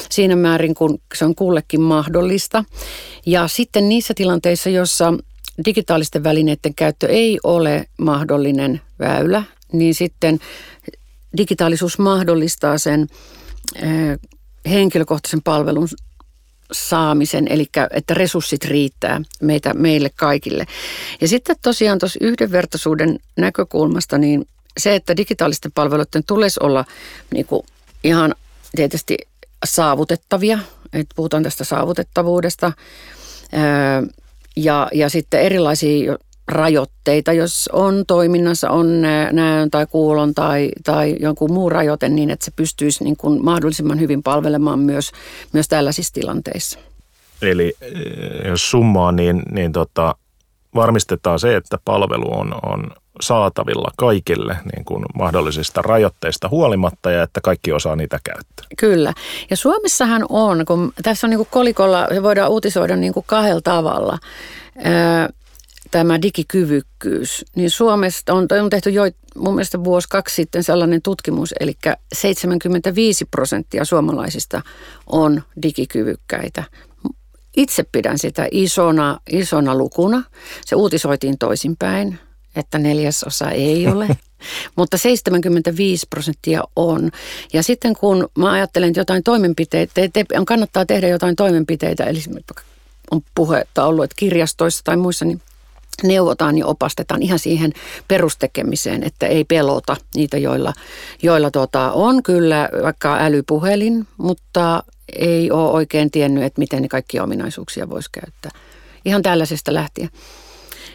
siinä 0.09 0.35
määrin, 0.35 0.73
kun 0.73 0.99
se 1.15 1.25
on 1.25 1.35
kullekin 1.35 1.81
mahdollista. 1.81 2.63
Ja 3.25 3.47
sitten 3.47 3.89
niissä 3.89 4.13
tilanteissa, 4.13 4.69
jossa 4.69 5.13
digitaalisten 5.65 6.23
välineiden 6.23 6.75
käyttö 6.75 7.07
ei 7.07 7.39
ole 7.43 7.85
mahdollinen 7.97 8.81
väylä, 8.99 9.43
niin 9.71 9.95
sitten 9.95 10.39
digitaalisuus 11.37 11.99
mahdollistaa 11.99 12.77
sen 12.77 13.07
henkilökohtaisen 14.69 15.41
palvelun 15.41 15.87
saamisen, 16.73 17.47
eli 17.49 17.65
että 17.91 18.13
resurssit 18.13 18.65
riittää 18.65 19.21
meitä, 19.41 19.73
meille 19.73 20.09
kaikille. 20.15 20.65
Ja 21.21 21.27
sitten 21.27 21.55
tosiaan 21.61 21.99
tuossa 21.99 22.19
yhdenvertaisuuden 22.21 23.19
näkökulmasta, 23.37 24.17
niin 24.17 24.47
se, 24.77 24.95
että 24.95 25.17
digitaalisten 25.17 25.71
palveluiden 25.71 26.23
tulisi 26.27 26.59
olla 26.63 26.85
niin 27.33 27.45
kuin 27.45 27.65
ihan 28.03 28.35
tietysti 28.75 29.17
saavutettavia, 29.65 30.59
että 30.93 31.13
puhutaan 31.15 31.43
tästä 31.43 31.63
saavutettavuudesta, 31.63 32.71
ja, 34.55 34.87
ja 34.93 35.09
sitten 35.09 35.41
erilaisia 35.41 36.17
rajoitteita, 36.47 37.33
jos 37.33 37.69
on 37.73 38.03
toiminnassa, 38.07 38.69
on 38.69 39.01
näön 39.31 39.71
tai 39.71 39.87
kuulon 39.87 40.33
tai, 40.33 40.71
tai 40.83 41.15
jonkun 41.19 41.53
muu 41.53 41.69
rajoite, 41.69 42.09
niin 42.09 42.29
että 42.29 42.45
se 42.45 42.51
pystyisi 42.55 43.03
niin 43.03 43.17
kuin 43.17 43.45
mahdollisimman 43.45 43.99
hyvin 43.99 44.23
palvelemaan 44.23 44.79
myös, 44.79 45.11
myös 45.53 45.67
tällaisissa 45.67 46.13
tilanteissa. 46.13 46.79
Eli 47.41 47.73
eh, 47.81 47.91
jos 48.47 48.71
summaa, 48.71 49.11
niin, 49.11 49.43
niin 49.51 49.71
tota, 49.71 50.15
varmistetaan 50.75 51.39
se, 51.39 51.55
että 51.55 51.77
palvelu 51.85 52.39
on, 52.39 52.55
on 52.63 52.91
saatavilla 53.21 53.91
kaikille 53.97 54.57
niin 54.75 54.85
kuin 54.85 55.05
mahdollisista 55.15 55.81
rajoitteista 55.81 56.49
huolimatta 56.49 57.11
ja 57.11 57.23
että 57.23 57.41
kaikki 57.41 57.71
osaa 57.71 57.95
niitä 57.95 58.19
käyttää. 58.23 58.65
Kyllä. 58.77 59.13
Ja 59.49 59.57
Suomessahan 59.57 60.25
on, 60.29 60.65
kun 60.65 60.93
tässä 61.03 61.27
on 61.27 61.29
niin 61.29 61.37
kuin 61.37 61.47
kolikolla, 61.51 62.07
se 62.13 62.23
voidaan 62.23 62.51
uutisoida 62.51 62.95
niin 62.95 63.13
kuin 63.13 63.25
kahdella 63.27 63.61
tavalla 63.61 64.17
tämä 65.93 66.21
digikyvykkyys, 66.21 67.45
niin 67.55 67.69
Suomesta 67.69 68.33
on, 68.33 68.47
on 68.63 68.69
tehty 68.69 68.89
jo 68.89 69.03
mun 69.35 69.55
mielestä 69.55 69.83
vuosi 69.83 70.07
kaksi 70.09 70.35
sitten 70.35 70.63
sellainen 70.63 71.01
tutkimus, 71.01 71.53
eli 71.59 71.73
75 72.13 73.25
prosenttia 73.25 73.85
suomalaisista 73.85 74.61
on 75.07 75.43
digikyvykkäitä. 75.61 76.63
Itse 77.57 77.83
pidän 77.91 78.19
sitä 78.19 78.47
isona, 78.51 79.19
isona 79.31 79.75
lukuna. 79.75 80.23
Se 80.65 80.75
uutisoitiin 80.75 81.37
toisinpäin, 81.37 82.19
että 82.55 82.77
neljäsosa 82.77 83.51
ei 83.51 83.87
ole, 83.87 84.07
mutta 84.77 84.97
75 84.97 86.07
prosenttia 86.09 86.63
on. 86.75 87.11
Ja 87.53 87.63
sitten 87.63 87.95
kun 87.95 88.29
mä 88.37 88.51
ajattelen 88.51 88.89
että 88.89 88.99
jotain 88.99 89.23
toimenpiteitä, 89.23 89.93
te, 90.13 90.25
on 90.37 90.45
kannattaa 90.45 90.85
tehdä 90.85 91.07
jotain 91.07 91.35
toimenpiteitä, 91.35 92.03
eli 92.03 92.19
on 93.11 93.21
puhetta 93.35 93.85
ollut, 93.85 94.03
että 94.03 94.15
kirjastoissa 94.17 94.81
tai 94.83 94.97
muissa, 94.97 95.25
niin 95.25 95.41
neuvotaan 96.03 96.57
ja 96.57 96.67
opastetaan 96.67 97.21
ihan 97.21 97.39
siihen 97.39 97.73
perustekemiseen, 98.07 99.03
että 99.03 99.27
ei 99.27 99.43
pelota 99.43 99.97
niitä, 100.15 100.37
joilla, 100.37 100.73
joilla 101.23 101.51
tota, 101.51 101.91
on 101.91 102.23
kyllä 102.23 102.69
vaikka 102.83 103.17
älypuhelin, 103.19 104.07
mutta 104.17 104.83
ei 105.15 105.51
ole 105.51 105.71
oikein 105.71 106.11
tiennyt, 106.11 106.43
että 106.43 106.59
miten 106.59 106.81
ne 106.81 106.87
kaikki 106.87 107.19
ominaisuuksia 107.19 107.89
voisi 107.89 108.09
käyttää. 108.11 108.51
Ihan 109.05 109.21
tällaisesta 109.21 109.73
lähtien. 109.73 110.09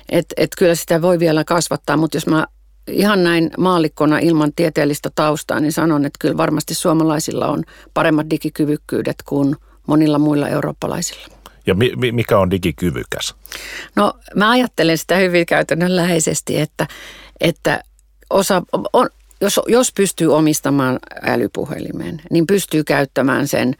Että 0.09 0.35
et 0.37 0.51
kyllä 0.59 0.75
sitä 0.75 1.03
voi 1.03 1.19
vielä 1.19 1.45
kasvattaa, 1.45 1.97
mutta 1.97 2.17
jos 2.17 2.27
mä 2.27 2.47
ihan 2.89 3.25
näin 3.25 3.51
maallikkona 3.59 4.19
ilman 4.19 4.53
tieteellistä 4.57 5.11
taustaa, 5.15 5.61
niin 5.61 5.73
sanon, 5.73 6.05
että 6.05 6.17
kyllä 6.21 6.37
varmasti 6.37 6.75
suomalaisilla 6.75 7.49
on 7.49 7.65
paremmat 7.95 8.31
digikyvykkyydet 8.31 9.17
kuin 9.27 9.57
monilla 9.87 10.19
muilla 10.19 10.49
eurooppalaisilla. 10.49 11.38
Ja 11.69 11.75
mi, 11.75 12.13
mikä 12.13 12.39
on 12.39 12.51
digikyvykäs? 12.51 13.35
No 13.97 14.13
mä 14.35 14.51
ajattelen 14.51 14.99
sitä 14.99 15.17
hyvin 15.17 15.47
käytännönläheisesti, 15.47 16.61
että, 16.61 16.87
että 17.41 17.83
osa, 18.31 18.63
on, 18.93 19.09
jos, 19.41 19.61
jos 19.67 19.93
pystyy 19.93 20.35
omistamaan 20.35 20.99
älypuhelimen, 21.23 22.21
niin 22.31 22.47
pystyy 22.47 22.85
käyttämään 22.85 23.49
sen 23.49 23.75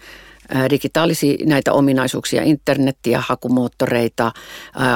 digitaalisia 0.71 1.37
näitä 1.47 1.73
ominaisuuksia, 1.73 2.43
internettiä, 2.43 3.23
hakumoottoreita, 3.27 4.33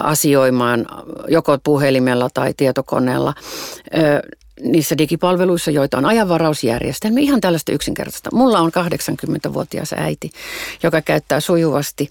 asioimaan 0.03 0.87
joko 1.29 1.59
puhelimella 1.65 2.29
tai 2.35 2.55
tietokoneella 2.57 3.35
niissä 4.63 4.99
digipalveluissa, 4.99 5.71
joita 5.71 5.99
on 5.99 6.05
ajanvarausjärjestelmä, 6.05 7.21
ihan 7.21 7.41
tällaista 7.41 7.73
yksinkertaista. 7.73 8.31
Mulla 8.33 8.59
on 8.59 8.71
80-vuotias 8.71 9.93
äiti, 9.93 10.31
joka 10.83 11.03
käyttää 11.03 11.41
sujuvasti 11.41 12.11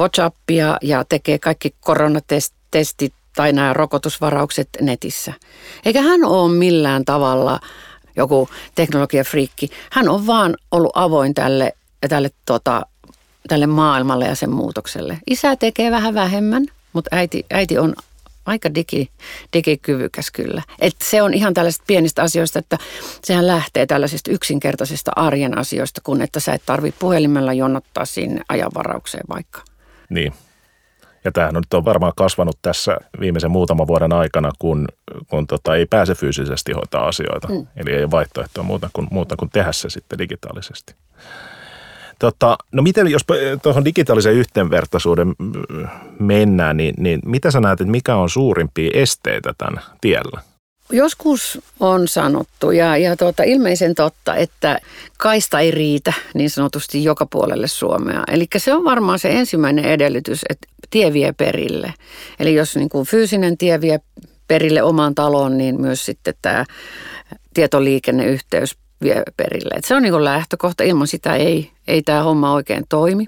WhatsAppia 0.00 0.76
ja 0.82 1.04
tekee 1.04 1.38
kaikki 1.38 1.74
koronatestit 1.80 3.14
tai 3.36 3.52
nämä 3.52 3.72
rokotusvaraukset 3.72 4.68
netissä. 4.80 5.32
Eikä 5.84 6.02
hän 6.02 6.24
ole 6.24 6.52
millään 6.52 7.04
tavalla 7.04 7.60
joku 8.16 8.48
teknologiafriikki. 8.74 9.70
Hän 9.92 10.08
on 10.08 10.26
vaan 10.26 10.56
ollut 10.70 10.92
avoin 10.94 11.34
tälle, 11.34 11.72
tälle, 12.08 12.30
tota, 12.46 12.86
tälle 13.48 13.66
maailmalle 13.66 14.26
ja 14.26 14.34
sen 14.34 14.50
muutokselle. 14.50 15.18
Isä 15.30 15.56
tekee 15.56 15.90
vähän 15.90 16.14
vähemmän, 16.14 16.66
mutta 16.92 17.16
äiti, 17.16 17.46
äiti 17.52 17.78
on 17.78 17.94
aika 18.46 18.74
digi, 18.74 19.08
digikyvykäs 19.52 20.30
kyllä. 20.30 20.62
Et 20.78 20.94
se 21.02 21.22
on 21.22 21.34
ihan 21.34 21.54
tällaisista 21.54 21.84
pienistä 21.86 22.22
asioista, 22.22 22.58
että 22.58 22.78
sehän 23.24 23.46
lähtee 23.46 23.86
tällaisista 23.86 24.30
yksinkertaisista 24.30 25.10
arjen 25.16 25.58
asioista, 25.58 26.00
kun 26.04 26.22
että 26.22 26.40
sä 26.40 26.52
et 26.54 26.62
tarvitse 26.66 27.00
puhelimella 27.00 27.52
jonottaa 27.52 28.04
sinne 28.04 28.40
ajanvaraukseen 28.48 29.24
vaikka. 29.28 29.62
Niin. 30.10 30.32
Ja 31.24 31.32
tämähän 31.32 31.56
on 31.56 31.60
nyt 31.60 31.74
on 31.74 31.84
varmaan 31.84 32.12
kasvanut 32.16 32.58
tässä 32.62 32.96
viimeisen 33.20 33.50
muutaman 33.50 33.86
vuoden 33.86 34.12
aikana, 34.12 34.50
kun, 34.58 34.88
kun 35.26 35.46
tota, 35.46 35.76
ei 35.76 35.86
pääse 35.86 36.14
fyysisesti 36.14 36.72
hoitaa 36.72 37.08
asioita. 37.08 37.48
Mm. 37.48 37.66
Eli 37.76 37.90
ei 37.90 38.02
ole 38.02 38.10
vaihtoehtoa 38.10 38.64
muuta 38.64 38.90
kuin, 38.92 39.08
muuta 39.10 39.36
kuin 39.36 39.50
tehdä 39.50 39.72
se 39.72 39.90
sitten 39.90 40.18
digitaalisesti. 40.18 40.94
Tota, 42.18 42.58
no 42.72 42.82
miten, 42.82 43.08
jos 43.08 43.22
tuohon 43.62 43.84
digitaalisen 43.84 44.34
yhteenvertaisuuden 44.34 45.34
mennään, 46.18 46.76
niin, 46.76 46.94
niin 46.98 47.20
mitä 47.26 47.50
sä 47.50 47.60
näet, 47.60 47.80
että 47.80 47.90
mikä 47.90 48.16
on 48.16 48.30
suurimpia 48.30 48.90
esteitä 48.94 49.54
tämän 49.58 49.82
tiellä? 50.00 50.40
Joskus 50.92 51.60
on 51.80 52.08
sanottu 52.08 52.70
ja, 52.70 52.96
ja 52.96 53.16
tuota, 53.16 53.42
ilmeisen 53.42 53.94
totta, 53.94 54.34
että 54.34 54.78
kaista 55.18 55.60
ei 55.60 55.70
riitä 55.70 56.12
niin 56.34 56.50
sanotusti 56.50 57.04
joka 57.04 57.26
puolelle 57.26 57.68
Suomea. 57.68 58.24
Eli 58.28 58.46
se 58.56 58.74
on 58.74 58.84
varmaan 58.84 59.18
se 59.18 59.30
ensimmäinen 59.30 59.84
edellytys, 59.84 60.40
että 60.48 60.66
tie 60.90 61.12
vie 61.12 61.32
perille. 61.32 61.94
Eli 62.40 62.54
jos 62.54 62.76
niin 62.76 62.88
kuin 62.88 63.06
fyysinen 63.06 63.58
tie 63.58 63.80
vie 63.80 64.00
perille 64.48 64.82
omaan 64.82 65.14
taloon, 65.14 65.58
niin 65.58 65.80
myös 65.80 66.04
sitten 66.04 66.34
tämä 66.42 66.64
tietoliikenneyhteys 67.54 68.76
vie 69.02 69.22
perille. 69.36 69.74
Et 69.76 69.84
se 69.84 69.94
on 69.94 70.02
niin 70.02 70.24
lähtökohta, 70.24 70.84
ilman 70.84 71.06
sitä 71.06 71.34
ei, 71.34 71.70
ei 71.88 72.02
tämä 72.02 72.22
homma 72.22 72.52
oikein 72.52 72.84
toimi. 72.88 73.26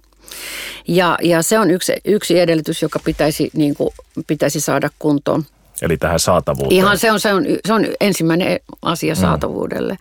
Ja, 0.89 1.19
ja 1.23 1.43
se 1.43 1.59
on 1.59 1.71
yksi, 1.71 1.93
yksi 2.05 2.39
edellytys, 2.39 2.83
joka 2.83 2.99
pitäisi, 3.05 3.51
niin 3.55 3.75
kuin, 3.75 3.91
pitäisi 4.27 4.61
saada 4.61 4.91
kuntoon. 4.99 5.45
Eli 5.83 5.97
tähän 5.97 6.21
saatavuuteen. 6.21 6.77
Ihan 6.77 6.99
se 6.99 7.13
on, 7.13 7.21
se 7.21 7.35
on, 7.35 7.45
se 7.67 7.73
on 7.73 7.87
ensimmäinen 8.01 8.61
asia 8.83 9.15
mm. 9.15 9.21
saatavuudelle. 9.21 9.93
Mm. 9.93 9.99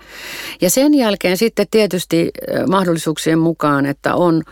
Ja 0.61 0.69
sen 0.69 0.93
jälkeen 0.93 1.37
sitten 1.37 1.67
tietysti 1.71 2.31
mahdollisuuksien 2.69 3.39
mukaan, 3.39 3.85
että 3.85 4.15
on 4.15 4.43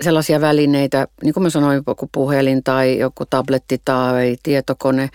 sellaisia 0.00 0.40
välineitä, 0.40 1.08
niin 1.22 1.34
kuin 1.34 1.42
mä 1.42 1.50
sanoin, 1.50 1.82
joku 1.86 2.08
puhelin 2.12 2.64
tai 2.64 2.98
joku 2.98 3.26
tabletti 3.26 3.80
tai 3.84 4.36
tietokone, 4.42 5.10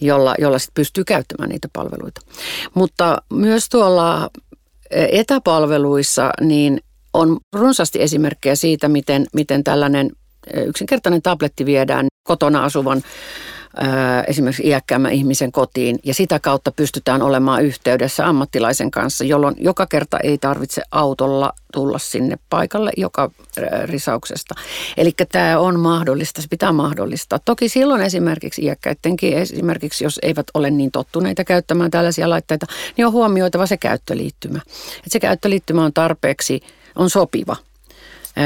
jolla, 0.00 0.34
jolla 0.38 0.58
sitten 0.58 0.74
pystyy 0.74 1.04
käyttämään 1.04 1.50
niitä 1.50 1.68
palveluita. 1.72 2.20
Mutta 2.74 3.22
myös 3.32 3.68
tuolla 3.68 4.30
etäpalveluissa 4.90 6.30
niin 6.40 6.80
on 7.16 7.38
runsaasti 7.52 8.02
esimerkkejä 8.02 8.54
siitä, 8.54 8.88
miten, 8.88 9.26
miten 9.32 9.64
tällainen 9.64 10.10
yksinkertainen 10.66 11.22
tabletti 11.22 11.66
viedään 11.66 12.06
kotona 12.28 12.64
asuvan 12.64 13.02
esimerkiksi 14.26 14.66
iäkkäämmän 14.66 15.12
ihmisen 15.12 15.52
kotiin 15.52 15.98
ja 16.04 16.14
sitä 16.14 16.40
kautta 16.40 16.72
pystytään 16.72 17.22
olemaan 17.22 17.64
yhteydessä 17.64 18.26
ammattilaisen 18.26 18.90
kanssa, 18.90 19.24
jolloin 19.24 19.54
joka 19.58 19.86
kerta 19.86 20.18
ei 20.18 20.38
tarvitse 20.38 20.82
autolla 20.90 21.52
tulla 21.72 21.98
sinne 21.98 22.38
paikalle 22.50 22.92
joka 22.96 23.30
risauksesta. 23.84 24.54
Eli 24.96 25.12
tämä 25.32 25.58
on 25.58 25.80
mahdollista, 25.80 26.42
se 26.42 26.48
pitää 26.50 26.72
mahdollistaa. 26.72 27.38
Toki 27.44 27.68
silloin 27.68 28.02
esimerkiksi 28.02 28.62
iäkkäidenkin, 28.62 29.38
esimerkiksi 29.38 30.04
jos 30.04 30.18
eivät 30.22 30.46
ole 30.54 30.70
niin 30.70 30.90
tottuneita 30.90 31.44
käyttämään 31.44 31.90
tällaisia 31.90 32.30
laitteita, 32.30 32.66
niin 32.96 33.06
on 33.06 33.12
huomioitava 33.12 33.66
se 33.66 33.76
käyttöliittymä. 33.76 34.58
Että 34.96 35.10
se 35.10 35.20
käyttöliittymä 35.20 35.84
on 35.84 35.92
tarpeeksi, 35.92 36.60
on 36.96 37.10
sopiva 37.10 37.56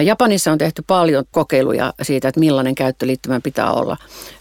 Japanissa 0.05 0.53
on 0.53 0.59
tehty 0.59 0.83
paljon 0.87 1.25
kokeiluja 1.31 1.93
siitä, 2.03 2.29
että 2.29 2.41
millainen 2.41 2.75
käyttöliittymä 2.75 3.41
pitää 3.41 3.73
olla 3.73 3.97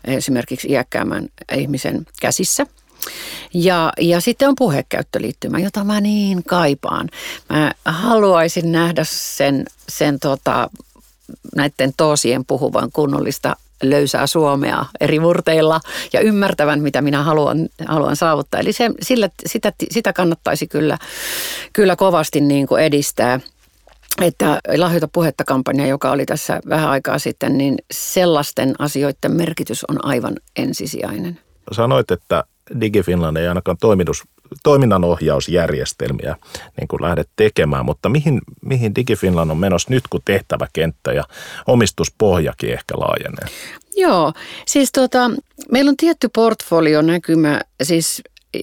esimerkiksi 0.06 0.68
iäkkäämmän 0.68 1.28
ihmisen 1.56 2.06
käsissä. 2.22 2.66
Ja, 3.54 3.94
ja 4.00 4.22
sitten 4.22 4.50
on 4.50 4.56
puhekäyttöliittymä, 4.58 5.60
jota 5.60 5.84
mä 5.84 6.02
niin 6.02 6.44
kaipaan. 6.44 7.10
Mä 7.50 7.72
haluaisin 7.86 8.72
nähdä 8.72 9.04
sen, 9.06 9.66
sen 9.90 10.20
tota, 10.20 10.70
näiden 11.56 11.94
toosien 11.98 12.46
puhuvan 12.46 12.90
kunnollista 12.94 13.56
löysää 13.84 14.28
suomea 14.28 14.86
eri 15.00 15.20
murteilla 15.20 15.80
ja 16.14 16.20
ymmärtävän, 16.20 16.82
mitä 16.82 17.02
minä 17.02 17.24
haluan, 17.24 17.70
haluan 17.88 18.16
saavuttaa. 18.16 18.60
Eli 18.60 18.74
se, 18.74 18.90
sillä, 19.02 19.30
sitä, 19.46 19.74
sitä 19.92 20.14
kannattaisi 20.14 20.68
kyllä, 20.68 20.98
kyllä 21.74 21.96
kovasti 21.96 22.42
niin 22.42 22.68
kuin 22.68 22.84
edistää 22.84 23.40
että 24.22 24.60
lahjoita 24.78 25.08
puhetta 25.08 25.44
kampanja, 25.44 25.88
joka 25.88 26.12
oli 26.12 26.26
tässä 26.26 26.60
vähän 26.70 26.90
aikaa 26.90 27.20
sitten, 27.20 27.58
niin 27.58 27.78
sellaisten 27.92 28.76
asioiden 28.80 29.32
merkitys 29.32 29.84
on 29.84 30.06
aivan 30.06 30.36
ensisijainen. 30.56 31.40
Sanoit, 31.72 32.12
että 32.12 32.44
DigiFinland 32.82 33.38
ei 33.38 33.48
ainakaan 33.48 33.78
toimitus, 33.82 34.24
toiminnanohjausjärjestelmiä 34.64 36.36
niin 36.80 36.88
kuin 36.88 37.02
lähde 37.02 37.24
tekemään, 37.36 37.86
mutta 37.86 38.10
mihin, 38.10 38.42
mihin 38.66 38.96
DigiFinland 38.96 39.52
on 39.52 39.58
menossa 39.58 39.90
nyt, 39.90 40.04
kun 40.10 40.22
tehtäväkenttä 40.26 41.12
ja 41.12 41.24
omistuspohjakin 41.68 42.74
ehkä 42.74 42.94
laajenee? 42.98 43.48
Joo, 43.96 44.34
siis 44.66 44.92
tuota, 44.92 45.32
meillä 45.72 45.90
on 45.90 45.98
tietty 45.98 46.30
portfolio 46.36 47.02
näkymä, 47.02 47.62
siis 47.84 48.22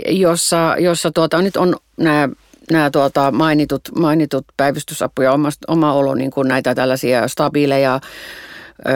jossa, 0.08 0.76
jossa 0.78 1.10
tuota, 1.10 1.42
nyt 1.42 1.56
on 1.56 1.76
nämä 1.96 2.28
nämä 2.70 2.90
tuota, 2.90 3.30
mainitut, 3.30 3.82
mainitut 3.98 4.44
päivystysapu 4.56 5.22
ja 5.22 5.32
oma, 5.32 5.48
oma 5.68 5.92
olo, 5.92 6.14
niin 6.14 6.30
kuin 6.30 6.48
näitä 6.48 6.74
tällaisia 6.74 7.28
stabiileja, 7.28 8.00
ö, 8.88 8.90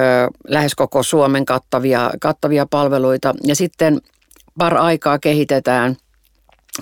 lähes 0.49 0.75
koko 0.75 1.03
Suomen 1.03 1.45
kattavia, 1.45 2.11
kattavia 2.21 2.67
palveluita. 2.67 3.35
Ja 3.45 3.55
sitten 3.55 4.01
par 4.59 4.77
aikaa 4.77 5.19
kehitetään, 5.19 5.97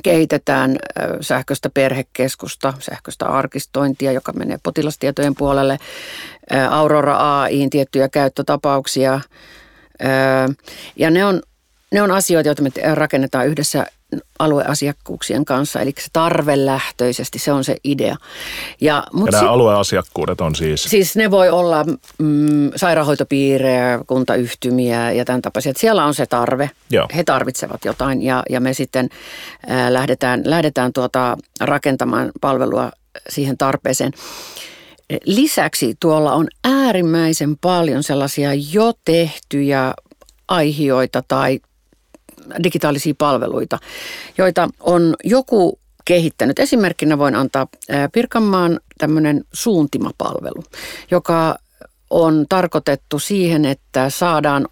kehitetään 0.03 0.77
sähköistä 1.21 1.71
perhekeskusta, 1.71 2.75
sähköistä 2.79 3.27
arkistointia, 3.27 4.13
joka 4.13 4.33
menee 4.33 4.59
potilastietojen 4.63 5.35
puolelle, 5.35 5.79
Aurora 6.71 7.41
AIin 7.43 7.71
tiettyjä 7.71 8.09
käyttötapauksia. 8.09 9.21
Ja 10.97 11.11
ne 11.11 11.25
on, 11.25 11.43
ne 11.93 12.03
on 12.03 12.11
asioita, 12.11 12.49
joita 12.49 12.63
me 12.63 12.71
rakennetaan 12.95 13.47
yhdessä 13.47 13.87
alueasiakkuuksien 14.39 15.45
kanssa, 15.45 15.81
eli 15.81 15.93
se 15.99 16.09
tarvelähtöisesti, 16.13 17.39
se 17.39 17.53
on 17.53 17.65
se 17.65 17.77
idea. 17.85 18.17
Ja, 18.81 19.05
mut 19.13 19.27
ja 19.27 19.33
nämä 19.33 19.43
si- 19.43 19.49
alueasiakkuudet 19.49 20.41
on 20.41 20.55
siis? 20.55 20.85
Siis 20.85 21.17
ne 21.17 21.31
voi 21.31 21.49
olla 21.49 21.85
mm, 22.19 22.71
sairaanhoitopiirejä, 22.77 24.01
kuntayhtymiä 24.07 25.13
ja 25.13 25.25
tämän 25.25 25.43
tapaisia. 25.43 25.71
Että 25.71 25.81
siellä 25.81 26.05
on 26.05 26.15
se 26.15 26.27
tarve, 26.27 26.71
Joo. 26.91 27.09
he 27.17 27.25
tarvitsevat 27.25 27.85
jotain 27.85 28.23
ja, 28.23 28.43
ja 28.51 28.61
me 28.61 28.75
sitten 28.75 29.09
äh, 29.71 29.91
lähdetään, 29.91 30.43
lähdetään 30.45 30.93
tuota, 30.93 31.37
rakentamaan 31.61 32.31
palvelua 32.41 32.93
siihen 33.29 33.59
tarpeeseen. 33.59 34.13
Lisäksi 35.25 35.95
tuolla 36.01 36.33
on 36.33 36.49
äärimmäisen 36.65 37.57
paljon 37.57 38.03
sellaisia 38.03 38.51
jo 38.55 38.93
tehtyjä 39.05 39.95
aihioita 40.49 41.23
tai 41.29 41.61
digitaalisia 42.63 43.15
palveluita, 43.19 43.79
joita 44.39 44.69
on 44.81 45.15
joku 45.25 45.79
kehittänyt. 46.05 46.59
Esimerkkinä 46.59 47.19
voin 47.19 47.35
antaa 47.35 47.67
Pirkanmaan 48.13 48.81
tämmöinen 48.99 49.45
suuntimapalvelu, 49.53 50.65
joka 51.11 51.59
on 52.11 52.47
tarkoitettu 52.49 53.19
siihen, 53.19 53.65
että 53.65 54.11
saadaan 54.11 54.69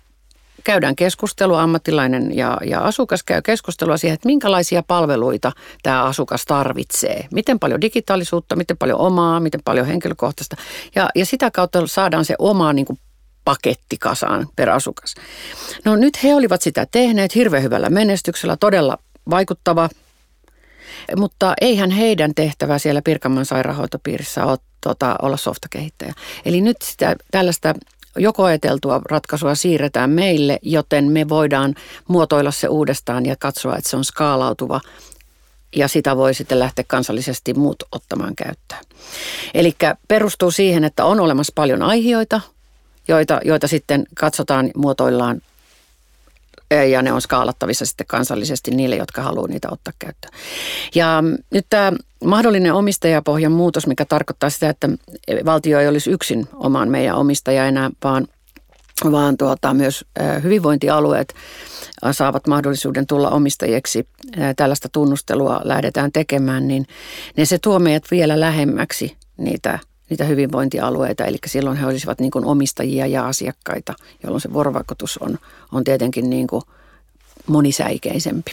käydään 0.65 0.97
keskustelua, 0.97 1.62
ammattilainen 1.62 2.37
ja, 2.37 2.59
ja 2.65 2.81
asukas 2.81 3.23
käy 3.23 3.43
keskustelua 3.43 3.97
siihen, 3.97 4.15
että 4.15 4.27
minkälaisia 4.27 4.83
palveluita 4.83 5.53
tämä 5.83 6.03
asukas 6.03 6.45
tarvitsee. 6.45 7.27
Miten 7.31 7.59
paljon 7.59 7.81
digitaalisuutta, 7.81 8.57
miten 8.57 8.77
paljon 8.77 9.01
omaa, 9.01 9.41
miten 9.41 9.61
paljon 9.65 9.87
henkilökohtaista. 9.87 10.57
Ja, 10.95 11.09
ja 11.15 11.27
sitä 11.27 11.51
kautta 11.51 11.87
saadaan 11.87 12.25
se 12.25 12.35
oma 12.39 12.73
niin 12.73 12.87
kuin 12.87 12.99
paketti 13.47 13.97
kasaan 14.01 14.49
per 14.57 14.71
asukas. 14.71 15.15
No 15.85 15.97
nyt 15.97 16.23
he 16.23 16.35
olivat 16.35 16.63
sitä 16.63 16.87
tehneet 16.91 17.35
hirveän 17.35 17.63
hyvällä 17.63 17.91
menestyksellä, 17.91 18.57
todella 18.57 18.99
vaikuttava, 19.31 19.89
mutta 21.17 21.55
eihän 21.61 21.91
heidän 21.91 22.35
tehtävä 22.35 22.79
siellä 22.79 23.03
Pirkanmaan 23.03 23.47
sairaanhoitopiirissä 23.47 24.45
ole 24.45 24.59
tota, 24.81 25.17
olla 25.23 25.37
softakehittäjä. 25.37 26.15
Eli 26.45 26.61
nyt 26.61 26.77
sitä 26.83 27.17
tällaista 27.31 27.75
joko 28.19 28.45
ajateltua 28.45 29.01
ratkaisua 29.11 29.55
siirretään 29.55 30.11
meille, 30.11 30.59
joten 30.63 31.05
me 31.13 31.29
voidaan 31.29 31.75
muotoilla 32.09 32.51
se 32.51 32.69
uudestaan 32.69 33.27
ja 33.27 33.37
katsoa, 33.39 33.77
että 33.77 33.91
se 33.91 33.97
on 33.97 34.05
skaalautuva 34.05 34.81
ja 35.77 35.89
sitä 35.89 36.17
voi 36.17 36.35
sitten 36.35 36.59
lähteä 36.59 36.85
kansallisesti 36.89 37.55
muut 37.55 37.83
ottamaan 37.93 38.37
käyttöön. 38.37 38.85
Eli 39.55 39.77
perustuu 40.09 40.51
siihen, 40.51 40.85
että 40.85 41.05
on 41.05 41.21
olemassa 41.21 41.53
paljon 41.55 41.83
aiheita, 41.83 42.41
joita, 43.09 43.40
joita 43.45 43.69
sitten 43.69 44.05
katsotaan, 44.14 44.71
muotoillaan 44.77 45.40
ja 46.90 47.03
ne 47.03 47.12
on 47.12 47.21
skaalattavissa 47.21 47.87
sitten 47.87 48.07
kansallisesti 48.07 48.71
niille, 48.71 48.97
jotka 48.97 49.23
haluaa 49.23 49.49
niitä 49.49 49.69
ottaa 49.71 49.92
käyttöön. 49.99 50.33
Ja 50.95 51.23
nyt 51.51 51.66
tämä 51.71 51.92
mahdollinen 52.25 52.75
omistajapohjan 52.75 53.53
muutos, 53.53 53.87
mikä 53.87 54.05
tarkoittaa 54.05 54.51
sitä, 54.51 54.69
että 54.69 54.88
valtio 55.45 55.81
ei 55.81 55.88
olisi 55.88 56.11
yksin 56.11 56.49
omaan 56.55 56.88
meidän 56.88 57.16
omistaja 57.16 57.66
enää, 57.66 57.90
vaan, 58.05 58.27
vaan 59.12 59.37
tuota, 59.37 59.75
myös 59.75 60.05
hyvinvointialueet 60.42 61.35
saavat 62.12 62.47
mahdollisuuden 62.47 63.07
tulla 63.07 63.31
omistajiksi. 63.31 64.09
Tällaista 64.57 64.88
tunnustelua 64.88 65.61
lähdetään 65.64 66.12
tekemään, 66.12 66.69
niin, 66.69 66.87
niin 67.37 67.47
se 67.47 67.59
tuo 67.62 67.79
meidät 67.79 68.05
vielä 68.11 68.40
lähemmäksi 68.40 69.16
niitä 69.37 69.79
niitä 70.11 70.25
hyvinvointialueita, 70.25 71.25
eli 71.25 71.38
silloin 71.47 71.77
he 71.77 71.87
olisivat 71.87 72.21
niin 72.21 72.31
kuin 72.31 72.45
omistajia 72.45 73.07
ja 73.07 73.27
asiakkaita, 73.27 73.95
jolloin 74.23 74.40
se 74.40 74.53
vuorovaikutus 74.53 75.19
on, 75.19 75.38
on 75.73 75.85
tietenkin 75.85 76.31
niin 76.31 76.47
kuin 76.47 76.62
monisäikeisempi. 77.47 78.53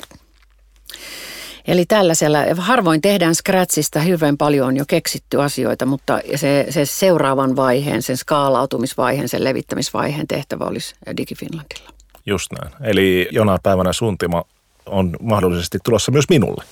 Eli 1.67 1.85
tällaisella, 1.85 2.39
harvoin 2.57 3.01
tehdään 3.01 3.35
Scratchista, 3.35 3.99
hyvin 3.99 4.37
paljon 4.37 4.67
on 4.67 4.77
jo 4.77 4.83
keksitty 4.87 5.41
asioita, 5.41 5.85
mutta 5.85 6.19
se, 6.35 6.65
se 6.69 6.85
seuraavan 6.85 7.55
vaiheen, 7.55 8.01
sen 8.01 8.17
skaalautumisvaiheen, 8.17 9.29
sen 9.29 9.43
levittämisvaiheen 9.43 10.27
tehtävä 10.27 10.65
olisi 10.65 10.95
DigiFinlandilla. 11.17 11.89
Just 12.25 12.51
näin. 12.51 12.73
Eli 12.81 13.27
jonain 13.31 13.59
päivänä 13.63 13.93
Suntima 13.93 14.43
on 14.85 15.15
mahdollisesti 15.21 15.77
tulossa 15.83 16.11
myös 16.11 16.25
minulle. 16.29 16.63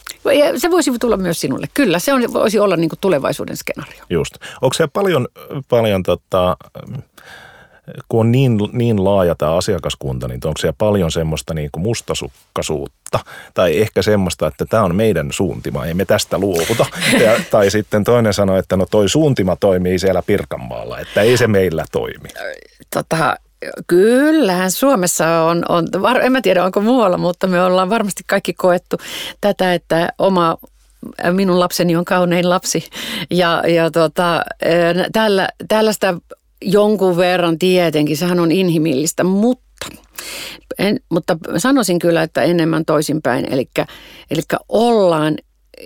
Se 0.57 0.71
voisi 0.71 0.91
tulla 0.99 1.17
myös 1.17 1.41
sinulle, 1.41 1.67
kyllä. 1.73 1.99
Se 1.99 2.13
on, 2.13 2.33
voisi 2.33 2.59
olla 2.59 2.75
niin 2.75 2.89
kuin 2.89 2.99
tulevaisuuden 2.99 3.57
skenaario. 3.57 4.03
Just. 4.09 4.35
Onko 4.61 4.73
se 4.73 4.87
paljon, 4.87 5.27
paljon 5.69 6.03
tota, 6.03 6.57
kun 8.09 8.19
on 8.19 8.31
niin, 8.31 8.59
niin 8.71 9.03
laaja 9.03 9.35
tämä 9.35 9.55
asiakaskunta, 9.55 10.27
niin 10.27 10.39
onko 10.45 10.57
siellä 10.57 10.75
paljon 10.77 11.11
semmoista 11.11 11.53
niin 11.53 11.69
kuin 11.71 11.83
mustasukkaisuutta 11.83 13.19
tai 13.53 13.79
ehkä 13.81 14.01
semmoista, 14.01 14.47
että 14.47 14.65
tämä 14.65 14.83
on 14.83 14.95
meidän 14.95 15.31
suuntima, 15.31 15.85
ei 15.85 15.93
me 15.93 16.05
tästä 16.05 16.37
luovuta. 16.37 16.85
Ja, 17.23 17.39
tai 17.51 17.71
sitten 17.71 18.03
toinen 18.03 18.33
sanoi, 18.33 18.59
että 18.59 18.77
no 18.77 18.85
toi 18.85 19.09
suuntima 19.09 19.55
toimii 19.55 19.99
siellä 19.99 20.21
Pirkanmaalla, 20.21 20.99
että 20.99 21.21
ei 21.21 21.37
se 21.37 21.47
meillä 21.47 21.85
toimi. 21.91 22.29
Tota, 22.93 23.35
Kyllähän 23.87 24.71
Suomessa 24.71 25.41
on, 25.41 25.63
on, 25.69 25.87
en 26.21 26.31
mä 26.31 26.41
tiedä 26.41 26.65
onko 26.65 26.81
muualla, 26.81 27.17
mutta 27.17 27.47
me 27.47 27.63
ollaan 27.63 27.89
varmasti 27.89 28.23
kaikki 28.27 28.53
koettu 28.53 28.97
tätä, 29.41 29.73
että 29.73 30.09
oma 30.17 30.57
minun 31.31 31.59
lapseni 31.59 31.95
on 31.95 32.05
kaunein 32.05 32.49
lapsi. 32.49 32.89
Ja, 33.31 33.63
ja 33.67 33.91
tota, 33.91 34.45
tällä, 35.13 35.49
tällaista 35.67 36.17
jonkun 36.61 37.17
verran 37.17 37.59
tietenkin, 37.59 38.17
sehän 38.17 38.39
on 38.39 38.51
inhimillistä, 38.51 39.23
mutta, 39.23 39.87
en, 40.79 40.99
mutta 41.09 41.37
sanoisin 41.57 41.99
kyllä, 41.99 42.23
että 42.23 42.43
enemmän 42.43 42.85
toisinpäin. 42.85 43.53
Eli 44.31 44.41
ollaan 44.69 45.37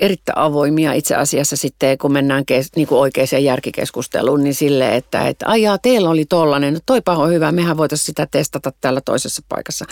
erittäin 0.01 0.37
avoimia 0.37 0.93
itse 0.93 1.15
asiassa 1.15 1.57
sitten, 1.57 1.97
kun 1.97 2.11
mennään 2.11 2.45
kes, 2.45 2.69
niin 2.75 2.87
kuin 2.87 2.99
oikeaan 2.99 3.43
järkikeskusteluun, 3.43 4.43
niin 4.43 4.55
sille, 4.55 4.95
että, 4.95 5.27
että 5.27 5.45
ajaa, 5.49 5.77
teillä 5.77 6.09
oli 6.09 6.25
tollainen, 6.25 6.73
no 6.73 6.79
toipa 6.85 7.15
on 7.15 7.29
hyvä, 7.29 7.51
mehän 7.51 7.77
voitaisiin 7.77 8.05
sitä 8.05 8.27
testata 8.31 8.71
täällä 8.81 9.01
toisessa 9.01 9.41
paikassa. 9.49 9.85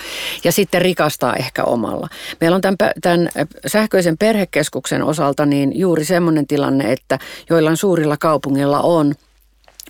Ja 0.43 0.51
sitten 0.51 0.81
rikastaa 0.81 1.35
ehkä 1.35 1.63
omalla. 1.63 2.07
Meillä 2.41 2.55
on 2.55 2.61
tämän, 2.61 2.77
tämän 3.01 3.29
sähköisen 3.67 4.17
perhekeskuksen 4.17 5.03
osalta 5.03 5.45
niin 5.45 5.79
juuri 5.79 6.05
semmoinen 6.05 6.47
tilanne, 6.47 6.91
että 6.91 7.19
joillain 7.49 7.77
suurilla 7.77 8.17
kaupungilla 8.17 8.79
on– 8.79 9.13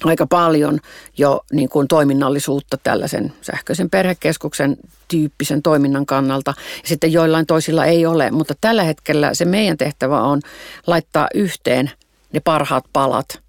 aika 0.03 0.27
paljon 0.27 0.79
jo 1.17 1.41
niin 1.51 1.69
kuin 1.69 1.87
toiminnallisuutta 1.87 2.77
tällaisen 2.83 3.33
sähköisen 3.41 3.89
perhekeskuksen 3.89 4.77
tyyppisen 5.07 5.61
toiminnan 5.61 6.05
kannalta. 6.05 6.53
Ja 6.57 6.87
sitten 6.87 7.13
joillain 7.13 7.45
toisilla 7.45 7.85
ei 7.85 8.05
ole, 8.05 8.31
mutta 8.31 8.53
tällä 8.61 8.83
hetkellä 8.83 9.33
se 9.33 9.45
meidän 9.45 9.77
tehtävä 9.77 10.21
on 10.21 10.41
laittaa 10.87 11.27
yhteen 11.33 11.91
ne 12.33 12.39
parhaat 12.39 12.85
palat. 12.93 13.39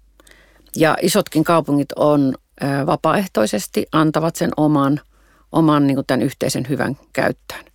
Ja 0.75 0.97
isotkin 1.01 1.43
kaupungit 1.43 1.91
on 1.95 2.35
vapaaehtoisesti 2.85 3.85
antavat 3.91 4.35
sen 4.35 4.51
oman, 4.57 5.01
oman 5.51 5.87
niin 5.87 5.95
kuin 5.95 6.07
tämän 6.07 6.21
yhteisen 6.21 6.65
hyvän 6.69 6.97
käyttöön. 7.13 7.65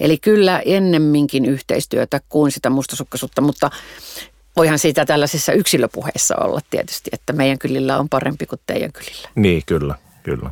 Eli 0.00 0.18
kyllä 0.18 0.62
ennemminkin 0.64 1.44
yhteistyötä 1.44 2.20
kuin 2.28 2.52
sitä 2.52 2.70
mustasukkaisuutta, 2.70 3.40
mutta 3.40 3.70
voihan 4.56 4.78
siitä 4.78 5.06
tällaisissa 5.06 5.52
yksilöpuheissa 5.52 6.36
olla 6.36 6.60
tietysti, 6.70 7.10
että 7.12 7.32
meidän 7.32 7.58
kylillä 7.58 7.98
on 7.98 8.08
parempi 8.08 8.46
kuin 8.46 8.60
teidän 8.66 8.92
kylillä. 8.92 9.28
Niin, 9.34 9.62
kyllä, 9.66 9.94
kyllä. 10.22 10.50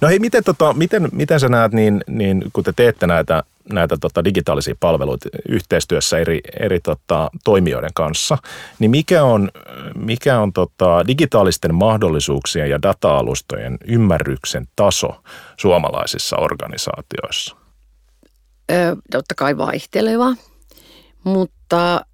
No 0.00 0.08
hei, 0.08 0.18
miten, 0.18 0.44
tota, 0.44 0.72
miten, 0.72 1.08
miten 1.12 1.40
sä 1.40 1.48
näet, 1.48 1.72
niin, 1.72 2.04
niin 2.06 2.44
kun 2.52 2.64
te 2.64 2.72
teette 2.76 3.06
näitä, 3.06 3.42
näitä 3.72 3.96
tota, 4.00 4.24
digitaalisia 4.24 4.74
palveluita 4.80 5.28
yhteistyössä 5.48 6.18
eri, 6.18 6.40
eri 6.60 6.80
tota, 6.80 7.30
toimijoiden 7.44 7.90
kanssa, 7.94 8.38
niin 8.78 8.90
mikä 8.90 9.24
on, 9.24 9.50
mikä 9.94 10.40
on 10.40 10.52
tota, 10.52 11.06
digitaalisten 11.06 11.74
mahdollisuuksien 11.74 12.70
ja 12.70 12.82
data-alustojen 12.82 13.78
ymmärryksen 13.84 14.66
taso 14.76 15.22
suomalaisissa 15.56 16.36
organisaatioissa? 16.36 17.56
Ö, 18.70 18.96
totta 19.10 19.34
kai 19.34 19.56
vaihteleva, 19.56 20.34
mutta 21.24 22.04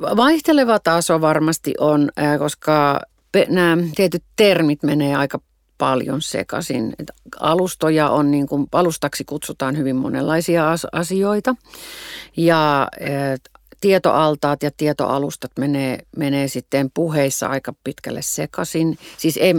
Vaihteleva 0.00 0.78
taso 0.78 1.20
varmasti 1.20 1.74
on, 1.80 2.10
koska 2.38 3.00
nämä 3.48 3.76
tietyt 3.96 4.22
termit 4.36 4.82
menee 4.82 5.16
aika 5.16 5.40
paljon 5.78 6.22
sekaisin. 6.22 6.94
Alustoja 7.40 8.10
on, 8.10 8.30
niin 8.30 8.46
kuin, 8.46 8.66
alustaksi 8.72 9.24
kutsutaan 9.24 9.76
hyvin 9.76 9.96
monenlaisia 9.96 10.64
asioita 10.92 11.54
ja 12.36 12.88
tietoaltaat 13.80 14.62
ja 14.62 14.70
tietoalustat 14.76 15.50
menee, 15.58 15.98
menee 16.16 16.48
sitten 16.48 16.90
puheissa 16.94 17.46
aika 17.46 17.74
pitkälle 17.84 18.22
sekaisin. 18.22 18.98
Siis 19.16 19.36
ei 19.36 19.54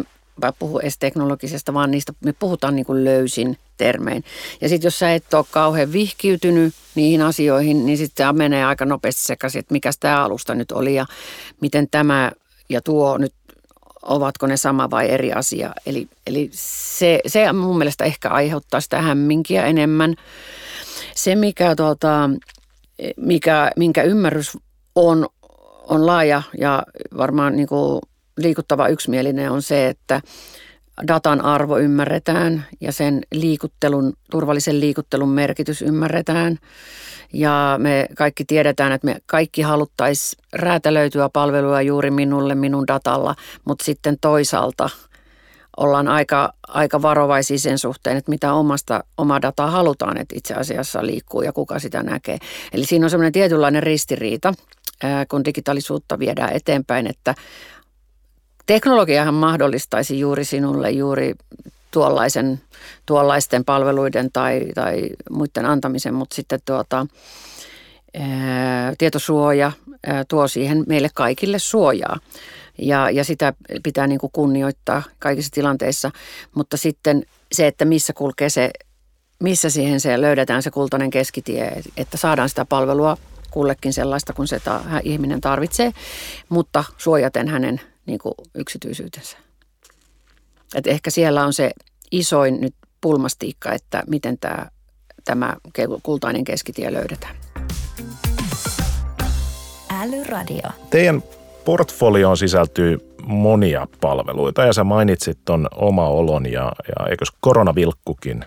puhu 0.59 0.79
edes 0.79 0.97
teknologisesta, 0.97 1.73
vaan 1.73 1.91
niistä 1.91 2.13
me 2.25 2.33
puhutaan 2.33 2.75
niin 2.75 2.85
kuin 2.85 3.03
löysin 3.03 3.57
termein. 3.77 4.23
Ja 4.61 4.69
sitten 4.69 4.87
jos 4.87 4.99
sä 4.99 5.13
et 5.13 5.33
ole 5.33 5.45
kauhean 5.51 5.93
vihkiytynyt 5.93 6.73
niihin 6.95 7.21
asioihin, 7.21 7.85
niin 7.85 7.97
sitten 7.97 8.27
se 8.27 8.33
menee 8.33 8.65
aika 8.65 8.85
nopeasti 8.85 9.21
sekaisin, 9.21 9.59
että 9.59 9.73
mikä 9.73 9.91
tämä 9.99 10.23
alusta 10.23 10.55
nyt 10.55 10.71
oli 10.71 10.95
ja 10.95 11.05
miten 11.61 11.87
tämä 11.91 12.31
ja 12.69 12.81
tuo 12.81 13.17
nyt, 13.17 13.33
ovatko 14.01 14.47
ne 14.47 14.57
sama 14.57 14.89
vai 14.89 15.09
eri 15.09 15.33
asia. 15.33 15.73
Eli, 15.85 16.07
eli 16.27 16.49
se, 16.53 17.19
se 17.27 17.53
mun 17.53 17.77
mielestä 17.77 18.03
ehkä 18.03 18.29
aiheuttaa 18.29 18.81
sitä 18.81 19.01
hämminkiä 19.01 19.65
enemmän. 19.65 20.15
Se, 21.15 21.35
mikä, 21.35 21.75
tuota, 21.75 22.29
mikä, 23.17 23.71
minkä 23.75 24.03
ymmärrys 24.03 24.57
on, 24.95 25.27
on 25.87 26.05
laaja 26.05 26.41
ja 26.57 26.83
varmaan 27.17 27.55
niin 27.55 27.67
kuin 27.67 28.01
liikuttava 28.37 28.87
yksimielinen 28.87 29.51
on 29.51 29.61
se, 29.61 29.87
että 29.87 30.21
datan 31.07 31.41
arvo 31.41 31.77
ymmärretään 31.77 32.65
ja 32.81 32.91
sen 32.91 33.21
liikuttelun, 33.31 34.13
turvallisen 34.31 34.79
liikuttelun 34.79 35.29
merkitys 35.29 35.81
ymmärretään. 35.81 36.57
Ja 37.33 37.75
me 37.77 38.07
kaikki 38.17 38.45
tiedetään, 38.45 38.91
että 38.91 39.05
me 39.05 39.17
kaikki 39.25 39.61
haluttaisiin 39.61 40.43
räätälöityä 40.53 41.29
palvelua 41.33 41.81
juuri 41.81 42.11
minulle 42.11 42.55
minun 42.55 42.87
datalla, 42.87 43.35
mutta 43.65 43.85
sitten 43.85 44.17
toisaalta 44.21 44.89
ollaan 45.77 46.07
aika, 46.07 46.53
aika 46.67 47.01
varovaisia 47.01 47.57
sen 47.57 47.77
suhteen, 47.77 48.17
että 48.17 48.31
mitä 48.31 48.53
omasta, 48.53 49.03
oma 49.17 49.41
dataa 49.41 49.71
halutaan, 49.71 50.17
että 50.17 50.35
itse 50.37 50.53
asiassa 50.53 51.05
liikkuu 51.05 51.41
ja 51.41 51.53
kuka 51.53 51.79
sitä 51.79 52.03
näkee. 52.03 52.37
Eli 52.73 52.85
siinä 52.85 53.05
on 53.05 53.09
semmoinen 53.09 53.31
tietynlainen 53.31 53.83
ristiriita, 53.83 54.53
kun 55.29 55.45
digitaalisuutta 55.45 56.19
viedään 56.19 56.53
eteenpäin, 56.53 57.07
että 57.07 57.35
Teknologiahan 58.67 59.33
mahdollistaisi 59.33 60.19
juuri 60.19 60.45
sinulle 60.45 60.91
juuri 60.91 61.35
tuollaisen, 61.91 62.61
tuollaisten 63.05 63.65
palveluiden 63.65 64.29
tai, 64.33 64.61
tai 64.75 65.09
muiden 65.29 65.65
antamisen, 65.65 66.13
mutta 66.13 66.35
sitten 66.35 66.59
tuota, 66.65 67.07
tietosuoja 68.97 69.71
tuo 70.27 70.47
siihen 70.47 70.83
meille 70.87 71.09
kaikille 71.13 71.59
suojaa. 71.59 72.19
Ja, 72.77 73.09
ja 73.09 73.23
sitä 73.23 73.53
pitää 73.83 74.07
niin 74.07 74.19
kuin 74.19 74.31
kunnioittaa 74.31 75.03
kaikissa 75.19 75.51
tilanteissa, 75.51 76.11
mutta 76.55 76.77
sitten 76.77 77.23
se, 77.51 77.67
että 77.67 77.85
missä 77.85 78.13
kulkee 78.13 78.49
se, 78.49 78.71
missä 79.39 79.69
siihen 79.69 79.99
se 79.99 80.21
löydetään 80.21 80.63
se 80.63 80.71
kultainen 80.71 81.09
keskitie, 81.09 81.81
että 81.97 82.17
saadaan 82.17 82.49
sitä 82.49 82.65
palvelua 82.65 83.17
kullekin 83.51 83.93
sellaista, 83.93 84.33
kun 84.33 84.47
se 84.47 84.59
ta, 84.59 84.81
ihminen 85.03 85.41
tarvitsee, 85.41 85.91
mutta 86.49 86.83
suojaten 86.97 87.47
hänen 87.47 87.81
niin 88.07 88.19
kuin 88.19 88.33
yksityisyytensä. 88.55 89.37
Et 90.75 90.87
ehkä 90.87 91.09
siellä 91.09 91.45
on 91.45 91.53
se 91.53 91.71
isoin 92.11 92.61
nyt 92.61 92.75
pulmastiikka, 93.01 93.71
että 93.71 94.03
miten 94.07 94.37
tämä, 94.37 94.67
tämä 95.25 95.55
kultainen 96.03 96.43
keskitie 96.43 96.93
löydetään. 96.93 97.35
Älyradio. 100.01 100.69
Teidän 100.89 101.23
portfolioon 101.65 102.37
sisältyy 102.37 102.97
monia 103.25 103.87
palveluita 104.01 104.65
ja 104.65 104.73
sä 104.73 104.83
mainitsit 104.83 105.39
ton 105.45 105.67
oma 105.75 106.07
olon 106.07 106.51
ja, 106.51 106.71
ja 106.87 107.07
eikös 107.09 107.31
koronavilkkukin 107.39 108.45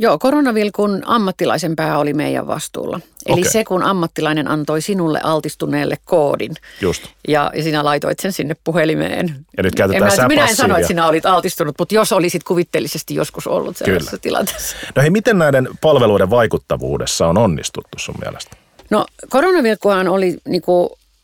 Joo, 0.00 0.18
koronavilkun 0.18 1.02
ammattilaisen 1.06 1.76
pää 1.76 1.98
oli 1.98 2.14
meidän 2.14 2.46
vastuulla. 2.46 3.00
Eli 3.26 3.40
okay. 3.40 3.52
se, 3.52 3.64
kun 3.64 3.82
ammattilainen 3.82 4.48
antoi 4.48 4.80
sinulle 4.80 5.20
altistuneelle 5.22 5.96
koodin. 6.04 6.54
Just. 6.80 7.02
Ja, 7.28 7.50
ja 7.54 7.62
sinä 7.62 7.84
laitoit 7.84 8.18
sen 8.20 8.32
sinne 8.32 8.56
puhelimeen. 8.64 9.46
Ja 9.56 9.62
nyt 9.62 9.74
käytetään 9.74 10.12
en 10.12 10.22
mä, 10.22 10.28
Minä 10.28 10.46
en 10.46 10.56
sano, 10.56 10.76
että 10.76 10.88
sinä 10.88 11.06
olit 11.06 11.26
altistunut, 11.26 11.74
mutta 11.78 11.94
jos 11.94 12.12
olisit 12.12 12.44
kuvitteellisesti 12.44 13.14
joskus 13.14 13.46
ollut 13.46 13.76
sellaisessa 13.76 14.10
Kyllä. 14.10 14.20
tilanteessa. 14.22 14.76
No 14.96 15.02
hei, 15.02 15.10
miten 15.10 15.38
näiden 15.38 15.68
palveluiden 15.80 16.30
vaikuttavuudessa 16.30 17.26
on 17.26 17.38
onnistuttu 17.38 17.98
sun 17.98 18.14
mielestä? 18.24 18.56
No 18.90 19.06
koronavilkkuhan 19.28 20.08
oli 20.08 20.38
niin 20.48 20.62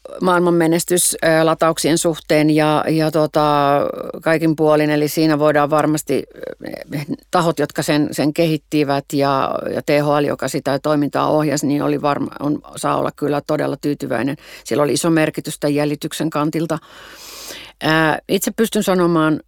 kuin 0.08 0.24
maailman 0.24 0.54
menestys 0.54 1.16
latauksien 1.42 1.98
suhteen 1.98 2.50
ja, 2.50 2.84
ja 2.88 3.10
tota, 3.10 3.80
kaikin 4.22 4.56
puolin. 4.56 4.90
Eli 4.90 5.08
siinä 5.08 5.38
voidaan 5.38 5.70
varmasti 5.70 6.24
tahot, 7.30 7.58
jotka 7.58 7.82
sen, 7.82 8.08
sen 8.12 8.34
kehittivät 8.34 9.04
ja, 9.12 9.58
ja 9.74 9.82
THL, 9.82 10.24
joka 10.26 10.48
sitä 10.48 10.78
toimintaa 10.78 11.30
ohjasi, 11.30 11.66
niin 11.66 11.82
oli 11.82 12.02
varma, 12.02 12.30
on, 12.40 12.60
saa 12.76 12.96
olla 12.96 13.10
kyllä 13.16 13.40
todella 13.46 13.76
tyytyväinen. 13.76 14.36
Sillä 14.64 14.82
oli 14.82 14.92
iso 14.92 15.10
merkitys 15.10 15.58
tämän 15.60 15.74
jäljityksen 15.74 16.30
kantilta. 16.30 16.78
Ää, 17.82 18.18
itse 18.28 18.50
pystyn 18.50 18.82
sanomaan 18.82 19.40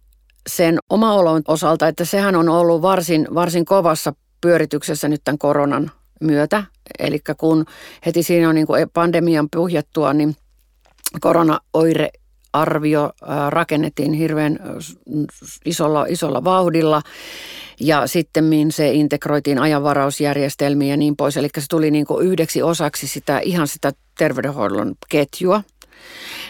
sen 0.49 0.79
oma 0.89 1.13
olon 1.13 1.41
osalta, 1.47 1.87
että 1.87 2.05
sehän 2.05 2.35
on 2.35 2.49
ollut 2.49 2.81
varsin, 2.81 3.27
varsin 3.33 3.65
kovassa 3.65 4.13
pyörityksessä 4.41 5.07
nyt 5.07 5.21
tämän 5.23 5.37
koronan 5.37 5.91
myötä. 6.21 6.63
Eli 6.99 7.19
kun 7.37 7.65
heti 8.05 8.23
siinä 8.23 8.49
on 8.49 8.55
niin 8.55 8.67
kuin 8.67 8.89
pandemian 8.93 9.47
puhjettua, 9.51 10.13
niin 10.13 10.35
koronaoire 11.21 12.09
arvio 12.53 13.11
rakennettiin 13.49 14.13
hirveän 14.13 14.59
isolla, 15.65 16.05
isolla 16.09 16.43
vauhdilla 16.43 17.01
ja 17.79 18.07
sitten 18.07 18.45
se 18.71 18.91
integroitiin 18.91 19.59
ajanvarausjärjestelmiin 19.59 20.89
ja 20.89 20.97
niin 20.97 21.15
pois. 21.15 21.37
Eli 21.37 21.49
se 21.57 21.65
tuli 21.69 21.91
niin 21.91 22.05
kuin 22.05 22.27
yhdeksi 22.27 22.61
osaksi 22.61 23.07
sitä 23.07 23.39
ihan 23.39 23.67
sitä 23.67 23.91
terveydenhuollon 24.17 24.95
ketjua. 25.09 25.63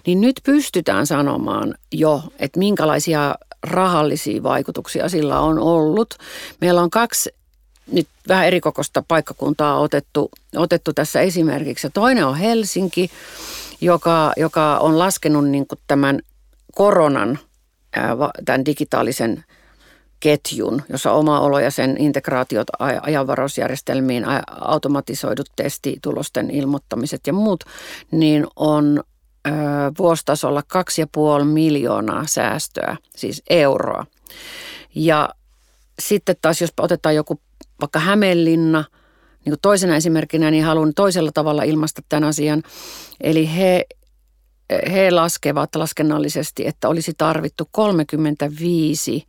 Niin 0.08 0.22
nyt 0.22 0.42
pystytään 0.44 1.08
sanomaan 1.08 1.76
jo, 1.92 2.24
että 2.40 2.60
minkälaisia 2.60 3.36
rahallisia 3.64 4.44
vaikutuksia 4.44 5.10
sillä 5.10 5.40
on 5.40 5.60
ollut. 5.60 6.14
Meillä 6.62 6.82
on 6.82 6.90
kaksi 6.90 7.30
nyt 7.92 8.08
vähän 8.28 8.48
erikokoista 8.48 9.04
paikkakuntaa 9.08 9.80
otettu, 9.80 10.32
otettu 10.56 10.94
tässä 10.94 11.22
esimerkiksi. 11.22 11.90
Toinen 11.94 12.26
on 12.26 12.38
Helsinki, 12.38 13.10
joka, 13.82 14.34
joka 14.38 14.78
on 14.78 15.00
laskenut 15.00 15.50
niin 15.50 15.68
kuin 15.68 15.80
tämän 15.88 16.20
koronan, 16.76 17.40
tämän 18.46 18.66
digitaalisen 18.66 19.44
ketjun, 20.20 20.82
jossa 20.90 21.12
oma 21.12 21.40
olo 21.40 21.60
ja 21.60 21.72
sen 21.72 21.96
integraatiot 22.00 22.68
ajanvarausjärjestelmiin, 23.02 24.26
automatisoidut 24.62 25.50
testitulosten 25.56 26.52
ilmoittamiset 26.52 27.28
ja 27.28 27.34
muut, 27.34 27.64
niin 28.12 28.48
on 28.56 29.04
vuositasolla 29.98 30.62
2,5 31.40 31.44
miljoonaa 31.44 32.24
säästöä, 32.28 32.98
siis 33.16 33.44
euroa. 33.50 34.06
Ja 34.96 35.30
sitten 36.00 36.36
taas, 36.42 36.62
jos 36.62 36.74
otetaan 36.80 37.16
joku 37.16 37.40
vaikka 37.82 38.00
Hämeenlinna– 38.00 38.84
niin 39.48 39.52
kuin 39.52 39.62
toisena 39.62 39.96
esimerkkinä, 39.96 40.52
niin 40.52 40.64
haluan 40.64 40.94
toisella 40.96 41.32
tavalla 41.34 41.64
ilmaista 41.64 42.02
tämän 42.10 42.24
asian. 42.24 42.64
Eli 43.22 43.56
he, 43.56 43.86
he 44.92 45.12
laskevat 45.12 45.76
laskennallisesti, 45.76 46.68
että 46.68 46.90
olisi 46.90 47.14
tarvittu 47.18 47.68
35 47.72 49.28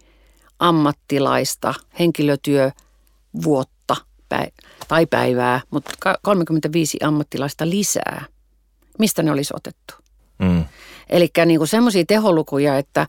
ammattilaista 0.59 1.75
henkilötyövuotta 1.99 3.97
tai 4.89 5.07
päivää, 5.07 5.61
mutta 5.71 5.93
35 6.23 6.99
ammattilaista 7.03 7.71
lisää. 7.71 8.25
Mistä 8.99 9.23
ne 9.23 9.31
olisi 9.33 9.55
otettu? 9.57 9.95
Mm. 10.39 10.65
Eli 11.11 11.31
niin 11.47 11.67
semmoisia 11.67 12.05
teholukuja, 12.09 12.79
että, 12.79 13.07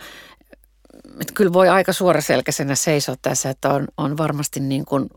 että 1.21 1.33
kyllä 1.33 1.53
voi 1.53 1.69
aika 1.69 1.93
suoraselkäisenä 1.93 2.75
seisoa 2.75 3.15
tässä, 3.21 3.49
että 3.49 3.73
on, 3.73 3.87
on 3.97 4.17
varmasti 4.17 4.59
niin 4.59 4.85
kuin 4.85 5.09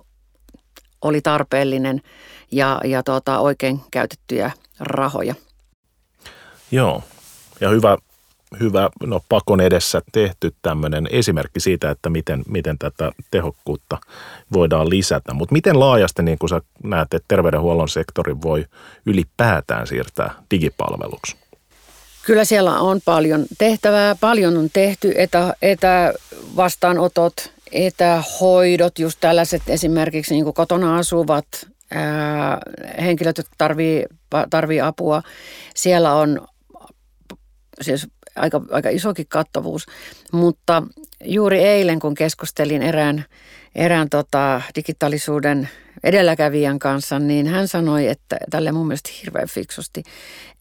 oli 1.02 1.20
tarpeellinen 1.20 2.02
ja, 2.50 2.80
ja 2.84 3.02
tuota, 3.02 3.38
oikein 3.38 3.80
käytettyjä 3.90 4.50
rahoja. 4.80 5.34
Joo, 6.70 7.02
ja 7.60 7.68
hyvä, 7.68 7.96
hyvä 8.60 8.90
no 9.02 9.20
pakon 9.28 9.60
edessä 9.60 10.02
tehty 10.12 10.54
tämmöinen 10.62 11.08
esimerkki 11.10 11.60
siitä, 11.60 11.90
että 11.90 12.10
miten, 12.10 12.42
miten 12.48 12.78
tätä 12.78 13.12
tehokkuutta 13.30 13.98
voidaan 14.52 14.90
lisätä. 14.90 15.34
Mutta 15.34 15.52
miten 15.52 15.80
laajasti 15.80 16.22
niin 16.22 16.38
kun 16.38 16.48
sä 16.48 16.60
näet, 16.84 17.14
että 17.14 17.28
terveydenhuollon 17.28 17.88
sektori 17.88 18.42
voi 18.42 18.66
ylipäätään 19.06 19.86
siirtää 19.86 20.34
digipalveluksi? 20.50 21.36
Kyllä 22.26 22.44
siellä 22.44 22.78
on 22.80 23.00
paljon 23.04 23.46
tehtävää, 23.58 24.14
paljon 24.20 24.56
on 24.56 24.68
tehty, 24.72 25.12
etä, 25.16 25.54
etävastaanotot, 25.62 27.52
etähoidot, 27.72 28.98
just 28.98 29.18
tällaiset 29.20 29.62
esimerkiksi 29.68 30.34
niin 30.34 30.44
kuin 30.44 30.54
kotona 30.54 30.96
asuvat 30.96 31.46
ää, 31.90 32.58
henkilöt, 33.02 33.38
jotka 33.38 33.54
tarvii, 33.58 34.04
tarvii 34.50 34.80
apua. 34.80 35.22
Siellä 35.74 36.14
on 36.14 36.46
siis 37.80 38.06
aika, 38.36 38.62
aika 38.70 38.88
isokin 38.88 39.26
kattavuus, 39.28 39.86
mutta 40.32 40.82
juuri 41.24 41.58
eilen 41.64 41.98
kun 42.00 42.14
keskustelin 42.14 42.82
erään, 42.82 43.24
erään 43.74 44.08
tota, 44.10 44.62
digitaalisuuden 44.76 45.68
edelläkävijän 46.04 46.78
kanssa, 46.78 47.18
niin 47.18 47.46
hän 47.46 47.68
sanoi, 47.68 48.08
että 48.08 48.36
tälle 48.50 48.72
mun 48.72 48.86
mielestä 48.86 49.10
hirveän 49.22 49.48
fiksusti, 49.48 50.02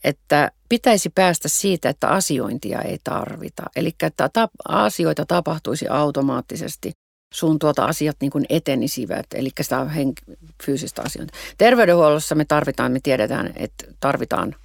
että 0.04 0.52
pitäisi 0.70 1.10
päästä 1.10 1.48
siitä, 1.48 1.90
että 1.90 2.08
asiointia 2.08 2.82
ei 2.82 2.98
tarvita. 3.04 3.64
Eli 3.76 3.92
että 4.02 4.30
asioita 4.68 5.26
tapahtuisi 5.26 5.88
automaattisesti 5.88 6.92
sun 7.34 7.60
tuota 7.60 7.86
asiat 7.86 8.18
niin 8.22 8.32
kuin 8.32 8.46
etenisivät, 8.50 9.26
eli 9.36 9.50
sitä 9.62 9.88
henk- 9.96 10.36
fyysistä 10.66 11.02
asioita. 11.02 11.34
Terveydenhuollossa 11.58 12.36
me 12.36 12.46
tarvitaan, 12.46 12.92
me 12.92 13.00
tiedetään, 13.04 13.54
että 13.56 13.86
tarvitaan 14.00 14.56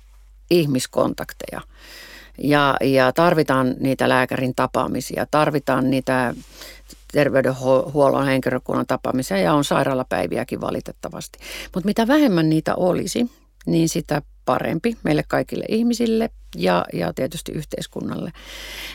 ihmiskontakteja 0.50 1.60
ja, 2.38 2.76
ja 2.80 3.12
tarvitaan 3.12 3.74
niitä 3.80 4.08
lääkärin 4.08 4.54
tapaamisia, 4.54 5.26
tarvitaan 5.30 5.90
niitä 5.90 6.34
terveydenhuollon 7.12 8.26
henkilökunnan 8.26 8.86
tapaamisia 8.86 9.38
ja 9.38 9.54
on 9.54 9.64
sairaalapäiviäkin 9.64 10.60
valitettavasti. 10.60 11.38
Mutta 11.74 11.86
mitä 11.86 12.06
vähemmän 12.06 12.48
niitä 12.48 12.74
olisi, 12.74 13.30
niin 13.66 13.88
sitä 13.88 14.22
parempi 14.46 14.96
meille 15.02 15.24
kaikille 15.28 15.64
ihmisille 15.68 16.30
ja, 16.56 16.84
ja 16.92 17.12
tietysti 17.12 17.52
yhteiskunnalle. 17.52 18.32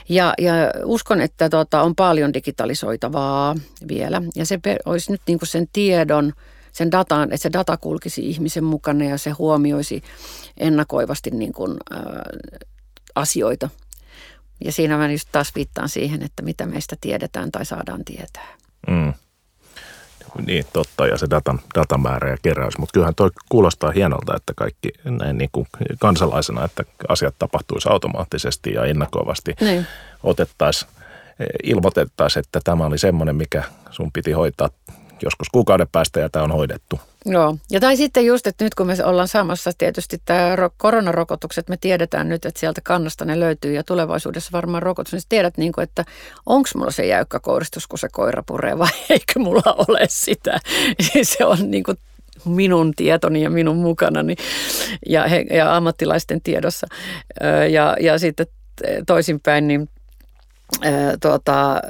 Ja, 0.09 0.33
ja 0.37 0.53
uskon, 0.85 1.21
että 1.21 1.49
tota, 1.49 1.81
on 1.81 1.95
paljon 1.95 2.33
digitalisoitavaa 2.33 3.55
vielä 3.87 4.21
ja 4.35 4.45
se 4.45 4.59
olisi 4.85 5.11
nyt 5.11 5.21
niin 5.27 5.39
sen 5.43 5.67
tiedon, 5.73 6.33
sen 6.71 6.91
datan, 6.91 7.23
että 7.23 7.37
se 7.37 7.53
data 7.53 7.77
kulkisi 7.77 8.29
ihmisen 8.29 8.63
mukana 8.63 9.05
ja 9.05 9.17
se 9.17 9.29
huomioisi 9.29 10.03
ennakoivasti 10.57 11.31
niin 11.31 11.53
kuin, 11.53 11.77
ä, 11.93 11.97
asioita. 13.15 13.69
Ja 14.65 14.71
siinä 14.71 14.97
mä 14.97 15.11
just 15.11 15.29
taas 15.31 15.55
viittaan 15.55 15.89
siihen, 15.89 16.23
että 16.23 16.43
mitä 16.43 16.65
meistä 16.65 16.95
tiedetään 17.01 17.51
tai 17.51 17.65
saadaan 17.65 18.05
tietää. 18.05 18.47
Mm. 18.87 19.13
Niin, 20.45 20.65
totta, 20.73 21.07
ja 21.07 21.17
se 21.17 21.27
datan, 21.29 21.59
datamäärä 21.75 22.29
ja 22.29 22.37
keräys. 22.41 22.77
Mutta 22.77 22.93
kyllähän 22.93 23.15
toi 23.15 23.29
kuulostaa 23.49 23.91
hienolta, 23.91 24.35
että 24.35 24.53
kaikki 24.55 24.89
näin 25.03 25.37
niin 25.37 25.49
kuin 25.51 25.67
kansalaisena, 25.99 26.65
että 26.65 26.83
asiat 27.09 27.35
tapahtuisi 27.39 27.89
automaattisesti 27.89 28.73
ja 28.73 28.85
ennakoivasti 28.85 29.55
niin. 29.61 29.87
otettaisiin, 30.23 30.91
ilmoitettaisiin, 31.63 32.43
että 32.45 32.59
tämä 32.63 32.85
oli 32.85 32.97
semmoinen, 32.97 33.35
mikä 33.35 33.63
sun 33.89 34.11
piti 34.11 34.31
hoitaa 34.31 34.69
joskus 35.23 35.49
kuukauden 35.49 35.87
päästä 35.91 36.19
ja 36.19 36.29
tämä 36.29 36.43
on 36.43 36.51
hoidettu. 36.51 36.99
Joo, 37.25 37.57
ja 37.71 37.79
tai 37.79 37.97
sitten 37.97 38.25
just, 38.25 38.47
että 38.47 38.63
nyt 38.63 38.75
kun 38.75 38.87
me 38.87 38.95
ollaan 39.03 39.27
saamassa 39.27 39.71
tietysti 39.77 40.21
tämä 40.25 40.55
koronarokotukset, 40.77 41.69
me 41.69 41.77
tiedetään 41.77 42.29
nyt, 42.29 42.45
että 42.45 42.59
sieltä 42.59 42.81
kannasta 42.83 43.25
ne 43.25 43.39
löytyy 43.39 43.73
ja 43.73 43.83
tulevaisuudessa 43.83 44.49
varmaan 44.53 44.83
rokotus, 44.83 45.13
niin 45.13 45.21
tiedät 45.29 45.57
niin 45.57 45.71
kuin, 45.71 45.83
että 45.83 46.05
onko 46.45 46.69
mulla 46.75 46.91
se 46.91 47.05
jäykkä 47.05 47.39
kouristus, 47.39 47.87
kun 47.87 47.99
se 47.99 48.07
koira 48.11 48.43
puree 48.45 48.77
vai 48.77 48.89
eikö 49.09 49.39
mulla 49.39 49.75
ole 49.87 50.05
sitä. 50.09 50.59
se 51.23 51.45
on 51.45 51.71
niin 51.71 51.83
kuin 51.83 51.97
minun 52.45 52.93
tietoni 52.95 53.41
ja 53.41 53.49
minun 53.49 53.77
mukanani 53.77 54.35
ja, 55.05 55.27
he, 55.27 55.45
ja 55.49 55.75
ammattilaisten 55.75 56.41
tiedossa. 56.41 56.87
Ja, 57.71 57.97
ja 57.99 58.19
sitten 58.19 58.47
toisinpäin, 59.05 59.67
niin 59.67 59.89
tuota, 61.21 61.81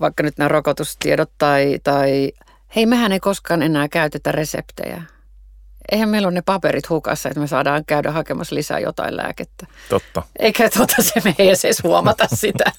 vaikka 0.00 0.22
nyt 0.22 0.38
nämä 0.38 0.48
rokotustiedot 0.48 1.30
tai, 1.38 1.78
tai 1.84 2.32
hei 2.76 2.86
mehän 2.86 3.12
ei 3.12 3.20
koskaan 3.20 3.62
enää 3.62 3.88
käytetä 3.88 4.32
reseptejä. 4.32 5.02
Eihän 5.92 6.08
meillä 6.08 6.28
ole 6.28 6.34
ne 6.34 6.42
paperit 6.42 6.88
hukassa, 6.88 7.28
että 7.28 7.40
me 7.40 7.46
saadaan 7.46 7.84
käydä 7.84 8.12
hakemassa 8.12 8.54
lisää 8.54 8.78
jotain 8.78 9.16
lääkettä. 9.16 9.66
Totta. 9.88 10.22
Eikä 10.38 10.70
tuota 10.70 10.94
se 11.02 11.20
me 11.24 11.34
ei 11.38 11.48
edes 11.48 11.82
huomata 11.82 12.28
sitä. 12.34 12.72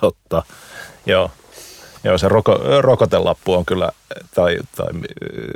Totta, 0.00 0.42
joo. 1.06 1.30
Joo, 2.04 2.18
se 2.18 2.28
roko, 2.28 2.58
rokotelappu 2.80 3.54
on 3.54 3.64
kyllä, 3.66 3.92
tai, 4.34 4.58
tai 4.76 4.86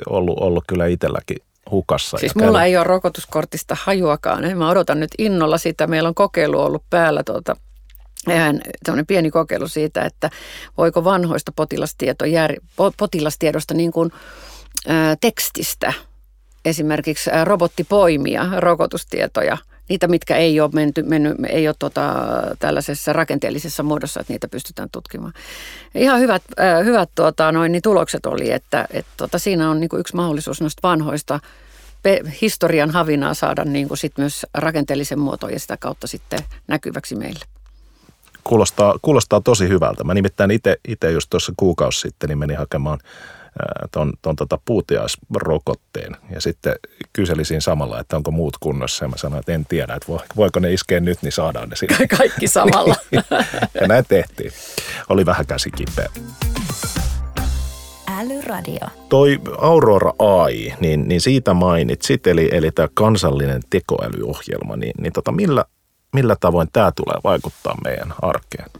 ollut, 0.08 0.38
ollut 0.40 0.64
kyllä 0.68 0.86
itselläkin 0.86 1.36
hukassa. 1.70 2.18
Siis 2.18 2.34
mulla 2.34 2.52
käydä. 2.52 2.64
ei 2.64 2.76
ole 2.76 2.84
rokotuskortista 2.84 3.76
hajuakaan. 3.82 4.58
Mä 4.58 4.70
odotan 4.70 5.00
nyt 5.00 5.10
innolla 5.18 5.58
sitä. 5.58 5.86
Meillä 5.86 6.08
on 6.08 6.14
kokeilu 6.14 6.60
ollut 6.60 6.82
päällä 6.90 7.22
tuota 7.22 7.56
tämmöinen 8.84 9.06
pieni 9.06 9.30
kokeilu 9.30 9.68
siitä, 9.68 10.02
että 10.02 10.30
voiko 10.78 11.04
vanhoista 11.04 11.52
potilastiedosta 12.96 13.74
niin 13.74 13.92
kuin, 13.92 14.12
tekstistä 15.20 15.92
esimerkiksi 16.64 17.30
robottipoimia 17.44 18.46
rokotustietoja, 18.56 19.58
niitä 19.88 20.08
mitkä 20.08 20.36
ei 20.36 20.60
ole, 20.60 20.70
menty, 20.72 21.02
mennyt, 21.02 21.36
ei 21.48 21.68
ole 21.68 21.76
tota, 21.78 22.14
tällaisessa 22.58 23.12
rakenteellisessa 23.12 23.82
muodossa, 23.82 24.20
että 24.20 24.32
niitä 24.32 24.48
pystytään 24.48 24.88
tutkimaan. 24.92 25.32
Ihan 25.94 26.20
hyvät, 26.20 26.42
hyvät 26.84 27.10
tuota, 27.14 27.52
noin, 27.52 27.72
niin 27.72 27.82
tulokset 27.82 28.26
oli, 28.26 28.52
että 28.52 28.86
et, 28.90 29.06
tota, 29.16 29.38
siinä 29.38 29.70
on 29.70 29.80
niin 29.80 29.88
kuin 29.88 30.00
yksi 30.00 30.16
mahdollisuus 30.16 30.60
noista 30.60 30.88
vanhoista 30.88 31.40
historian 32.42 32.90
havinaa 32.90 33.34
saada 33.34 33.64
niin 33.64 33.88
kuin 33.88 33.98
sit 33.98 34.18
myös 34.18 34.46
rakenteellisen 34.54 35.18
muotoon 35.18 35.52
ja 35.52 35.60
sitä 35.60 35.76
kautta 35.76 36.06
sitten 36.06 36.38
näkyväksi 36.68 37.16
meille 37.16 37.55
kuulostaa, 38.48 38.98
kuulostaa 39.02 39.40
tosi 39.40 39.68
hyvältä. 39.68 40.04
Mä 40.04 40.14
nimittäin 40.14 40.50
itse 40.88 41.10
just 41.12 41.30
tuossa 41.30 41.52
kuukausi 41.56 42.00
sitten 42.00 42.28
niin 42.28 42.38
menin 42.38 42.58
hakemaan 42.58 42.98
ton, 43.92 44.12
ton 44.22 44.36
tota 44.36 44.58
puutiaisrokotteen. 44.64 46.16
Ja 46.30 46.40
sitten 46.40 46.74
kyselisin 47.12 47.62
samalla, 47.62 48.00
että 48.00 48.16
onko 48.16 48.30
muut 48.30 48.56
kunnossa. 48.60 49.04
Ja 49.04 49.08
mä 49.08 49.16
sanoin, 49.16 49.40
että 49.40 49.52
en 49.52 49.66
tiedä, 49.66 49.94
että 49.94 50.12
voiko 50.36 50.60
ne 50.60 50.72
iskeä 50.72 51.00
nyt, 51.00 51.22
niin 51.22 51.32
saadaan 51.32 51.68
ne 51.68 51.76
sinne. 51.76 52.06
Kaikki 52.18 52.48
samalla. 52.48 52.94
ja 53.80 53.88
näin 53.88 54.04
tehtiin. 54.08 54.52
Oli 55.08 55.26
vähän 55.26 55.46
käsi 55.46 55.70
kipeä. 55.70 56.08
Älyradio. 58.20 58.86
Toi 59.08 59.40
Aurora 59.58 60.12
AI, 60.18 60.72
niin, 60.80 61.08
niin 61.08 61.20
siitä 61.20 61.54
mainitsit, 61.54 62.26
eli, 62.26 62.48
eli 62.52 62.70
tämä 62.70 62.88
kansallinen 62.94 63.62
tekoälyohjelma, 63.70 64.76
niin, 64.76 64.94
niin 65.00 65.12
tota, 65.12 65.32
millä, 65.32 65.64
millä 66.14 66.36
tavoin 66.40 66.68
tämä 66.72 66.92
tulee 66.96 67.16
vaikuttaa 67.24 67.76
meidän 67.84 68.14
arkeen? 68.22 68.70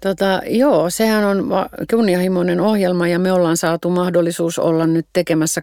Tota, 0.00 0.40
joo, 0.46 0.90
sehän 0.90 1.24
on 1.24 1.48
kunnianhimoinen 1.90 2.60
ohjelma 2.60 3.08
ja 3.08 3.18
me 3.18 3.32
ollaan 3.32 3.56
saatu 3.56 3.90
mahdollisuus 3.90 4.58
olla 4.58 4.86
nyt 4.86 5.06
tekemässä 5.12 5.62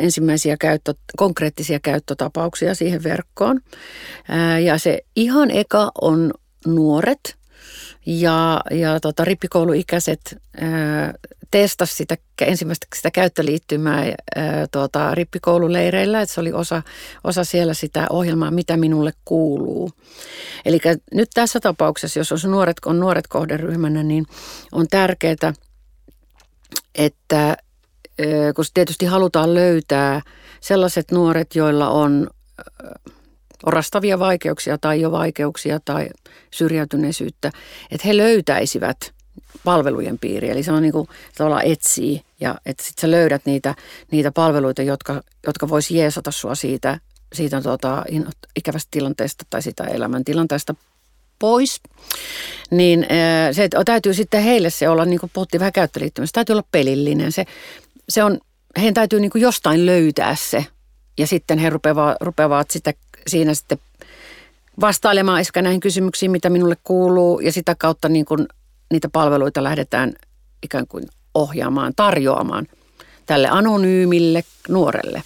ensimmäisiä 0.00 0.56
käyttö, 0.60 0.94
konkreettisia 1.16 1.80
käyttötapauksia 1.80 2.74
siihen 2.74 3.02
verkkoon. 3.02 3.60
Ja 4.64 4.78
se 4.78 5.00
ihan 5.16 5.50
eka 5.50 5.90
on 6.00 6.32
nuoret 6.66 7.39
ja, 8.06 8.60
ja 8.70 9.00
tota, 9.00 9.24
rippikouluikäiset 9.24 10.38
testasi 11.50 11.94
sitä 11.94 12.16
ensimmäistä 12.40 12.86
sitä 12.94 13.10
käyttöliittymää 13.10 14.04
ää, 14.36 14.66
tuota, 14.72 15.14
rippikoululeireillä, 15.14 16.20
että 16.20 16.34
se 16.34 16.40
oli 16.40 16.52
osa, 16.52 16.82
osa 17.24 17.44
siellä 17.44 17.74
sitä 17.74 18.06
ohjelmaa, 18.10 18.50
mitä 18.50 18.76
minulle 18.76 19.12
kuuluu. 19.24 19.90
Eli 20.64 20.80
nyt 21.14 21.28
tässä 21.34 21.60
tapauksessa, 21.60 22.20
jos 22.20 22.32
on 22.32 22.50
nuoret, 22.50 22.76
on 22.86 23.00
nuoret 23.00 23.26
kohderyhmänä, 23.26 24.02
niin 24.02 24.26
on 24.72 24.86
tärkeää, 24.88 25.52
että 26.94 27.46
ää, 27.46 27.56
kun 28.56 28.64
tietysti 28.74 29.06
halutaan 29.06 29.54
löytää 29.54 30.22
sellaiset 30.60 31.10
nuoret, 31.10 31.54
joilla 31.54 31.88
on 31.88 32.30
orastavia 33.66 34.18
vaikeuksia 34.18 34.78
tai 34.78 35.00
jo 35.00 35.10
vaikeuksia 35.10 35.80
tai 35.84 36.08
syrjäytyneisyyttä, 36.50 37.50
että 37.90 38.08
he 38.08 38.16
löytäisivät– 38.16 38.98
palvelujen 39.64 40.18
piiri. 40.18 40.50
Eli 40.50 40.62
se 40.62 40.72
on 40.72 40.82
niin 40.82 40.92
kuin 40.92 41.08
tavallaan 41.36 41.66
etsii 41.66 42.22
ja 42.40 42.54
että 42.66 42.82
sitten 42.84 43.00
sä 43.00 43.10
löydät 43.10 43.42
niitä, 43.44 43.74
niitä 44.10 44.32
palveluita, 44.32 44.82
jotka, 44.82 45.22
jotka 45.46 45.68
vois 45.68 45.90
jeesata 45.90 46.30
sua 46.30 46.54
siitä, 46.54 47.00
siitä 47.32 47.60
tota, 47.60 48.04
ikävästä 48.56 48.88
tilanteesta 48.90 49.44
tai 49.50 49.62
sitä 49.62 49.84
elämäntilanteesta 49.84 50.74
pois. 51.38 51.80
Niin 52.70 53.06
se 53.52 53.68
täytyy 53.84 54.14
sitten 54.14 54.42
heille 54.42 54.70
se 54.70 54.88
olla, 54.88 55.04
niin 55.04 55.20
kuin 55.20 55.30
puhuttiin 55.34 55.58
vähän 55.58 55.72
käyttöliittymästä, 55.72 56.34
täytyy 56.34 56.52
olla 56.52 56.68
pelillinen. 56.72 57.32
Se, 57.32 57.44
se 58.08 58.24
on, 58.24 58.38
heidän 58.76 58.94
täytyy 58.94 59.20
niin 59.20 59.30
kuin 59.30 59.42
jostain 59.42 59.86
löytää 59.86 60.34
se 60.34 60.66
ja 61.18 61.26
sitten 61.26 61.58
he 61.58 61.70
rupeavat, 61.70 62.16
rupeavat 62.20 62.70
sitä, 62.70 62.92
siinä 63.26 63.54
sitten 63.54 63.78
vastailemaan 64.80 65.40
ehkä 65.40 65.62
näihin 65.62 65.80
kysymyksiin, 65.80 66.30
mitä 66.30 66.50
minulle 66.50 66.76
kuuluu 66.84 67.40
ja 67.40 67.52
sitä 67.52 67.74
kautta 67.74 68.08
niin 68.08 68.24
kuin 68.24 68.46
niitä 68.90 69.08
palveluita 69.08 69.64
lähdetään 69.64 70.12
ikään 70.62 70.86
kuin 70.86 71.04
ohjaamaan, 71.34 71.92
tarjoamaan 71.96 72.66
tälle 73.26 73.48
anonyymille 73.48 74.44
nuorelle. 74.68 75.22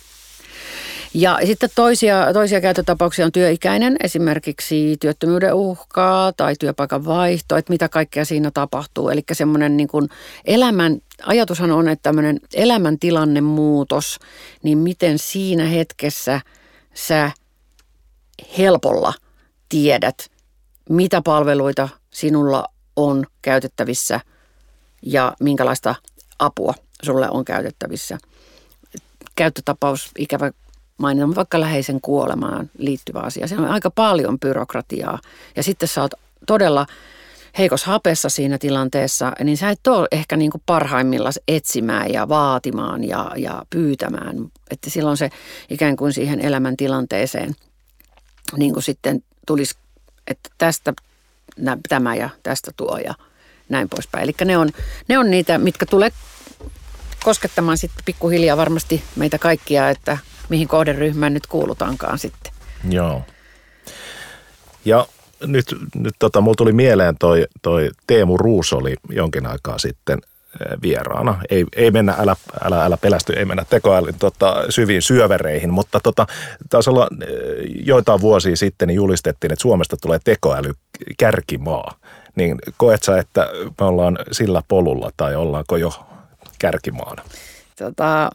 Ja 1.15 1.39
sitten 1.45 1.71
toisia, 1.75 2.33
toisia 2.33 2.61
käyttötapauksia 2.61 3.25
on 3.25 3.33
työikäinen, 3.33 3.97
esimerkiksi 4.03 4.97
työttömyyden 5.01 5.55
uhkaa 5.55 6.33
tai 6.33 6.55
työpaikan 6.59 7.05
vaihto, 7.05 7.57
että 7.57 7.73
mitä 7.73 7.89
kaikkea 7.89 8.25
siinä 8.25 8.51
tapahtuu. 8.55 9.09
Eli 9.09 9.23
semmoinen 9.33 9.77
niin 9.77 9.89
kuin 9.89 10.09
elämän, 10.45 10.99
ajatushan 11.27 11.71
on, 11.71 11.89
että 11.89 12.03
tämmöinen 12.03 12.41
elämäntilanne 12.55 13.41
muutos, 13.41 14.19
niin 14.63 14.79
miten 14.79 15.19
siinä 15.19 15.65
hetkessä 15.65 16.41
sä 16.95 17.31
helpolla 18.59 19.13
tiedät, 19.69 20.31
mitä 20.91 21.23
palveluita 21.25 21.89
sinulla 22.11 22.65
on 22.97 23.27
käytettävissä 23.43 24.21
ja 25.03 25.33
minkälaista 25.41 25.95
apua 26.39 26.75
sulle 27.03 27.29
on 27.31 27.45
käytettävissä. 27.45 28.19
Käyttötapaus, 29.37 30.11
ikävä 30.19 30.51
mainita, 30.99 31.35
vaikka 31.37 31.61
läheisen 31.61 32.01
kuolemaan 32.01 32.71
liittyvä 32.79 33.21
asia. 33.21 33.47
Se 33.47 33.57
on 33.57 33.67
aika 33.67 33.91
paljon 33.91 34.41
byrokratiaa 34.41 35.19
ja 35.57 35.63
sitten 35.63 35.89
sä 35.89 36.03
oot 36.03 36.15
todella 36.47 36.87
heikos 37.59 37.85
hapessa 37.85 38.29
siinä 38.29 38.59
tilanteessa, 38.59 39.33
niin 39.45 39.57
sä 39.57 39.71
et 39.71 39.87
ole 39.87 40.09
ehkä 40.13 40.37
niin 40.37 40.51
parhaimmillaan 40.67 41.33
etsimään 41.49 42.13
ja 42.13 42.29
vaatimaan 42.29 43.05
ja, 43.05 43.31
ja 43.37 43.63
pyytämään. 43.71 44.37
Että 44.71 44.91
silloin 44.91 45.17
se 45.17 45.31
ikään 45.71 45.97
kuin 45.97 46.13
siihen 46.13 46.41
elämäntilanteeseen 46.41 47.55
niin 48.57 48.73
kuin 48.73 48.83
sitten 48.83 49.25
tulisi, 49.47 49.77
että 50.27 50.51
tästä 50.59 50.93
tämä 51.89 52.15
ja 52.15 52.29
tästä 52.43 52.71
tuo 52.77 52.99
ja 52.99 53.15
näin 53.69 53.89
poispäin. 53.89 54.25
Eli 54.25 54.33
ne 54.45 54.59
on, 54.59 54.71
ne 55.09 55.19
on 55.19 55.31
niitä, 55.31 55.59
mitkä 55.59 55.87
tulee 55.87 56.13
koskettamaan 57.25 57.79
sitten 57.79 58.05
pikkuhiljaa 58.05 58.57
varmasti 58.57 59.03
meitä 59.17 59.39
kaikkia, 59.39 59.91
että 59.91 60.19
mihin 60.49 60.69
kohderyhmään 60.69 61.35
nyt 61.35 61.47
kuulutaankaan 61.47 62.19
sitten. 62.19 62.53
Joo. 62.91 63.23
Ja 64.85 65.07
nyt, 65.47 65.75
nyt 65.95 66.15
tota, 66.19 66.41
mulla 66.41 66.55
tuli 66.55 66.73
mieleen 66.73 67.19
toi, 67.19 67.47
toi 67.63 67.91
Teemu 68.07 68.37
Ruus 68.37 68.73
oli 68.73 68.97
jonkin 69.09 69.47
aikaa 69.47 69.79
sitten 69.79 70.19
vieraana. 70.83 71.41
Ei, 71.51 71.65
ei 71.77 71.91
mennä, 71.91 72.15
älä, 72.19 72.37
älä, 72.65 72.85
älä 72.85 72.97
pelästy, 72.97 73.33
ei 73.33 73.45
mennä 73.45 73.65
tekoälyn 73.71 74.15
tota, 74.19 74.65
syviin 74.69 75.03
syövereihin, 75.03 75.73
mutta 75.73 76.01
tota, 76.03 76.27
taisi 76.71 76.91
olla 76.91 77.09
eh, 77.23 77.29
joitain 77.87 78.21
vuosia 78.21 78.57
sitten 78.57 78.89
niin 78.89 78.97
julistettiin, 78.97 79.53
että 79.53 79.63
Suomesta 79.63 79.97
tulee 79.97 80.19
tekoäly 80.25 80.73
kärkimaa. 81.19 81.95
Niin 82.37 82.59
koet 82.77 83.03
sä, 83.03 83.19
että 83.19 83.49
me 83.81 83.87
ollaan 83.87 84.19
sillä 84.33 84.63
polulla 84.69 85.11
tai 85.17 85.37
ollaanko 85.37 85.77
jo 85.77 85.93
kärkimaana? 86.59 87.23
Tota, 87.79 88.31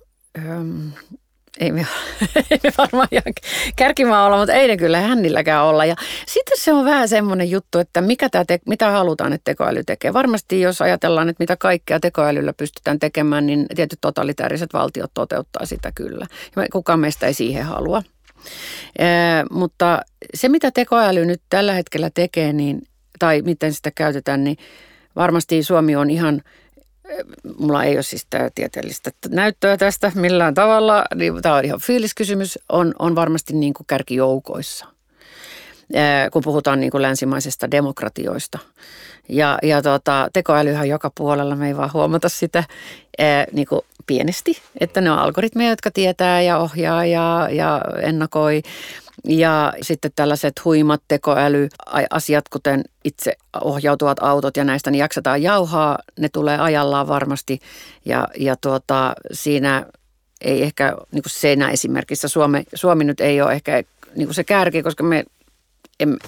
ei 1.59 1.71
me, 1.71 1.87
ei 2.51 2.59
me 2.63 2.71
varmaan 2.77 3.07
ihan 3.11 3.33
kärkimaa 3.75 4.25
olla, 4.25 4.37
mutta 4.37 4.53
ei 4.53 4.67
ne 4.67 4.77
kyllä 4.77 4.99
hännilläkään 4.99 5.65
olla. 5.65 5.85
Ja 5.85 5.95
sitten 6.27 6.57
se 6.57 6.73
on 6.73 6.85
vähän 6.85 7.09
semmoinen 7.09 7.51
juttu, 7.51 7.79
että 7.79 8.01
mikä 8.01 8.29
tää 8.29 8.45
te, 8.45 8.59
mitä 8.65 8.91
halutaan, 8.91 9.33
että 9.33 9.51
tekoäly 9.51 9.83
tekee. 9.83 10.13
Varmasti 10.13 10.61
jos 10.61 10.81
ajatellaan, 10.81 11.29
että 11.29 11.43
mitä 11.43 11.57
kaikkea 11.57 11.99
tekoälyllä 11.99 12.53
pystytään 12.53 12.99
tekemään, 12.99 13.45
niin 13.45 13.65
tietyt 13.75 14.01
totalitääriset 14.01 14.73
valtiot 14.73 15.11
toteuttaa 15.13 15.65
sitä 15.65 15.91
kyllä. 15.95 16.27
Ja 16.55 16.65
kukaan 16.71 16.99
meistä 16.99 17.27
ei 17.27 17.33
siihen 17.33 17.65
halua. 17.65 18.03
Ee, 18.99 19.07
mutta 19.51 20.01
se, 20.33 20.49
mitä 20.49 20.71
tekoäly 20.71 21.25
nyt 21.25 21.41
tällä 21.49 21.73
hetkellä 21.73 22.09
tekee, 22.13 22.53
niin 22.53 22.81
tai 23.19 23.41
miten 23.41 23.73
sitä 23.73 23.91
käytetään, 23.91 24.43
niin 24.43 24.57
varmasti 25.15 25.63
Suomi 25.63 25.95
on 25.95 26.09
ihan, 26.09 26.41
mulla 27.57 27.83
ei 27.83 27.95
ole 27.95 28.03
siis 28.03 28.27
tieteellistä 28.55 29.11
näyttöä 29.29 29.77
tästä 29.77 30.11
millään 30.15 30.53
tavalla, 30.53 31.05
niin 31.15 31.41
tämä 31.41 31.55
on 31.55 31.65
ihan 31.65 31.79
fiiliskysymys, 31.81 32.59
on, 32.69 32.93
on 32.99 33.15
varmasti 33.15 33.53
niin 33.53 33.73
kuin 33.73 33.87
kärkijoukoissa, 33.87 34.85
kun 36.31 36.41
puhutaan 36.43 36.79
niin 36.79 36.91
kuin 36.91 37.01
länsimaisista 37.01 37.71
demokratioista. 37.71 38.59
Ja, 39.29 39.59
ja 39.63 39.81
tota, 39.81 40.27
tekoälyhän 40.33 40.89
joka 40.89 41.11
puolella, 41.15 41.55
me 41.55 41.67
ei 41.67 41.77
vaan 41.77 41.93
huomata 41.93 42.29
sitä 42.29 42.63
niin 43.51 43.67
kuin 43.67 43.81
pienesti, 44.07 44.57
että 44.79 45.01
ne 45.01 45.11
on 45.11 45.19
algoritmeja, 45.19 45.69
jotka 45.69 45.91
tietää 45.91 46.41
ja 46.41 46.57
ohjaa 46.57 47.05
ja, 47.05 47.49
ja 47.51 47.81
ennakoi. 48.01 48.61
Ja 49.29 49.73
sitten 49.81 50.11
tällaiset 50.15 50.65
huimat 50.65 51.01
tekoälyasiat, 51.07 52.49
kuten 52.49 52.83
itse 53.03 53.33
ohjautuvat 53.61 54.17
autot 54.23 54.57
ja 54.57 54.63
näistä, 54.63 54.91
niin 54.91 54.99
jaksetaan 54.99 55.41
jauhaa. 55.41 55.97
Ne 56.19 56.29
tulee 56.29 56.59
ajallaan 56.59 57.07
varmasti 57.07 57.59
ja, 58.05 58.27
ja 58.37 58.55
tuota, 58.55 59.13
siinä 59.31 59.85
ei 60.41 60.63
ehkä, 60.63 60.97
niin 61.11 61.23
kuin 61.23 61.31
Seinä 61.31 61.69
esimerkissä, 61.69 62.27
Suomi, 62.27 62.63
Suomi 62.75 63.03
nyt 63.03 63.21
ei 63.21 63.41
ole 63.41 63.53
ehkä 63.53 63.83
niin 64.15 64.27
kuin 64.27 64.35
se 64.35 64.43
kärki, 64.43 64.83
koska 64.83 65.03
me 65.03 65.25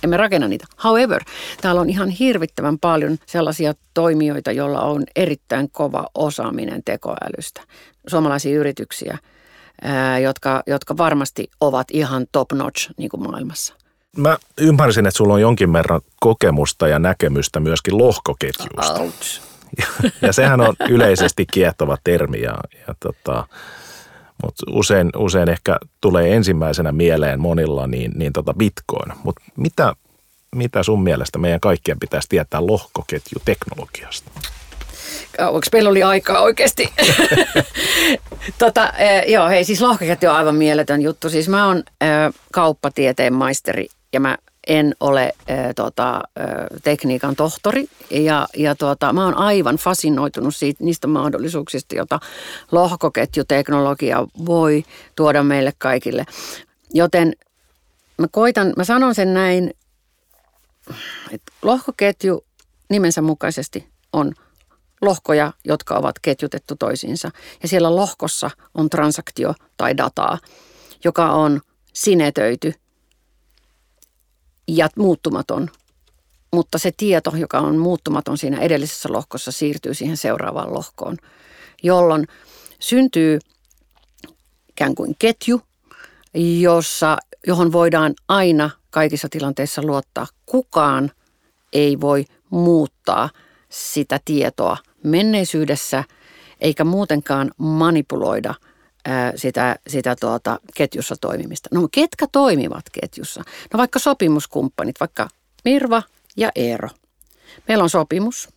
emme 0.03 0.17
rakenna 0.17 0.47
niitä. 0.47 0.65
However, 0.83 1.23
täällä 1.61 1.81
on 1.81 1.89
ihan 1.89 2.09
hirvittävän 2.09 2.79
paljon 2.79 3.17
sellaisia 3.25 3.73
toimijoita, 3.93 4.51
joilla 4.51 4.81
on 4.81 5.03
erittäin 5.15 5.69
kova 5.71 6.07
osaaminen 6.15 6.83
tekoälystä. 6.83 7.61
Suomalaisia 8.07 8.59
yrityksiä– 8.59 9.17
jotka, 10.23 10.63
jotka 10.67 10.97
varmasti 10.97 11.49
ovat 11.61 11.87
ihan 11.91 12.25
top 12.31 12.51
notch 12.51 12.91
niin 12.97 13.09
kuin 13.09 13.23
maailmassa. 13.23 13.73
Mä 14.17 14.37
ymmärsin, 14.57 15.05
että 15.05 15.17
sulla 15.17 15.33
on 15.33 15.41
jonkin 15.41 15.73
verran 15.73 16.01
kokemusta 16.19 16.87
ja 16.87 16.99
näkemystä 16.99 17.59
myöskin 17.59 17.97
lohkoketjusta. 17.97 18.93
Ouch. 18.93 19.41
Ja, 19.77 19.85
ja 20.27 20.33
sehän 20.33 20.61
on 20.61 20.75
yleisesti 20.89 21.45
kiehtova 21.45 21.97
termi, 22.03 22.41
ja, 22.41 22.55
ja 22.87 22.95
tota, 22.99 23.47
mutta 24.43 24.63
usein, 24.69 25.09
usein 25.17 25.49
ehkä 25.49 25.77
tulee 26.01 26.35
ensimmäisenä 26.35 26.91
mieleen 26.91 27.39
monilla 27.39 27.87
niin, 27.87 28.11
niin 28.15 28.33
tota 28.33 28.53
bitcoin. 28.53 29.11
Mutta 29.23 29.41
mitä, 29.57 29.95
mitä 30.55 30.83
sun 30.83 31.03
mielestä 31.03 31.37
meidän 31.37 31.59
kaikkien 31.59 31.99
pitäisi 31.99 32.29
tietää 32.29 32.67
lohkoketjuteknologiasta? 32.67 34.31
Onko 35.39 35.67
meillä 35.71 35.89
oli 35.89 36.03
aikaa 36.03 36.41
oikeasti? 36.41 36.93
tota, 38.57 38.83
äh, 38.83 39.27
joo, 39.27 39.49
hei 39.49 39.63
siis 39.63 39.81
lohkoketju 39.81 40.29
on 40.29 40.35
aivan 40.35 40.55
mieletön 40.55 41.01
juttu. 41.01 41.29
Siis 41.29 41.49
mä 41.49 41.67
oon 41.67 41.83
äh, 42.03 42.33
kauppatieteen 42.53 43.33
maisteri 43.33 43.87
ja 44.13 44.19
mä 44.19 44.37
en 44.67 44.95
ole 44.99 45.23
äh, 45.23 45.57
tota, 45.75 46.15
äh, 46.15 46.45
tekniikan 46.83 47.35
tohtori 47.35 47.87
ja, 48.09 48.47
ja 48.57 48.75
tota, 48.75 49.13
mä 49.13 49.25
oon 49.25 49.37
aivan 49.37 49.75
fasinoitunut 49.75 50.55
siitä, 50.55 50.83
niistä 50.83 51.07
mahdollisuuksista, 51.07 51.95
joita 51.95 52.19
lohkoketjuteknologia 52.71 54.27
voi 54.45 54.83
tuoda 55.15 55.43
meille 55.43 55.73
kaikille. 55.77 56.25
Joten 56.93 57.33
mä 58.17 58.27
koitan, 58.31 58.73
mä 58.77 58.83
sanon 58.83 59.15
sen 59.15 59.33
näin, 59.33 59.73
että 61.31 61.51
lohkoketju 61.61 62.43
nimensä 62.89 63.21
mukaisesti 63.21 63.87
on 64.13 64.33
lohkoja, 65.01 65.53
jotka 65.65 65.95
ovat 65.95 66.15
ketjutettu 66.21 66.75
toisiinsa. 66.75 67.31
Ja 67.61 67.67
siellä 67.67 67.95
lohkossa 67.95 68.49
on 68.73 68.89
transaktio 68.89 69.53
tai 69.77 69.97
dataa, 69.97 70.37
joka 71.03 71.31
on 71.31 71.61
sinetöity 71.93 72.73
ja 74.67 74.89
muuttumaton. 74.95 75.69
Mutta 76.53 76.77
se 76.77 76.91
tieto, 76.97 77.33
joka 77.35 77.59
on 77.59 77.77
muuttumaton 77.77 78.37
siinä 78.37 78.59
edellisessä 78.59 79.09
lohkossa, 79.11 79.51
siirtyy 79.51 79.93
siihen 79.93 80.17
seuraavaan 80.17 80.73
lohkoon, 80.73 81.17
jolloin 81.83 82.27
syntyy 82.79 83.39
ikään 84.69 84.95
kuin 84.95 85.15
ketju, 85.19 85.61
jossa, 86.59 87.17
johon 87.47 87.71
voidaan 87.71 88.13
aina 88.27 88.69
kaikissa 88.89 89.27
tilanteissa 89.31 89.81
luottaa. 89.81 90.27
Kukaan 90.45 91.11
ei 91.73 92.01
voi 92.01 92.25
muuttaa 92.49 93.29
sitä 93.69 94.19
tietoa 94.25 94.77
menneisyydessä 95.03 96.03
eikä 96.59 96.83
muutenkaan 96.83 97.51
manipuloida 97.57 98.53
sitä, 99.35 99.75
sitä 99.87 100.15
tuota, 100.19 100.59
ketjussa 100.75 101.15
toimimista. 101.21 101.69
No 101.73 101.87
ketkä 101.91 102.27
toimivat 102.31 102.85
ketjussa? 102.91 103.43
No 103.73 103.77
vaikka 103.77 103.99
sopimuskumppanit, 103.99 104.99
vaikka 104.99 105.27
Mirva 105.65 106.03
ja 106.37 106.51
Eero. 106.55 106.89
Meillä 107.67 107.83
on 107.83 107.89
sopimus, 107.89 108.49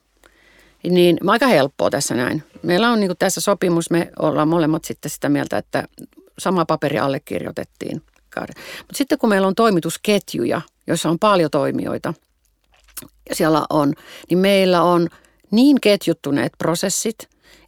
niin 0.91 1.19
aika 1.27 1.47
helppoa 1.47 1.91
tässä 1.91 2.15
näin. 2.15 2.43
Meillä 2.63 2.91
on 2.91 3.01
niin 3.01 3.17
tässä 3.19 3.41
sopimus, 3.41 3.91
me 3.91 4.13
ollaan 4.19 4.49
molemmat 4.49 4.85
sitten 4.85 5.11
sitä 5.11 5.29
mieltä, 5.29 5.59
että 5.59 5.89
sama 6.39 6.65
paperi 6.65 6.99
allekirjoitettiin. 6.99 8.03
Mutta 8.79 8.95
sitten 8.95 9.19
kun 9.19 9.29
meillä 9.29 9.47
on 9.47 9.55
toimitusketjuja, 9.55 10.61
joissa 10.87 11.09
on 11.09 11.19
paljon 11.19 11.51
toimijoita, 11.51 12.15
siellä 13.33 13.63
on, 13.71 13.93
niin 14.31 14.39
meillä 14.39 14.83
on 14.83 15.09
niin 15.55 15.81
ketjuttuneet 15.81 16.53
prosessit, 16.59 17.17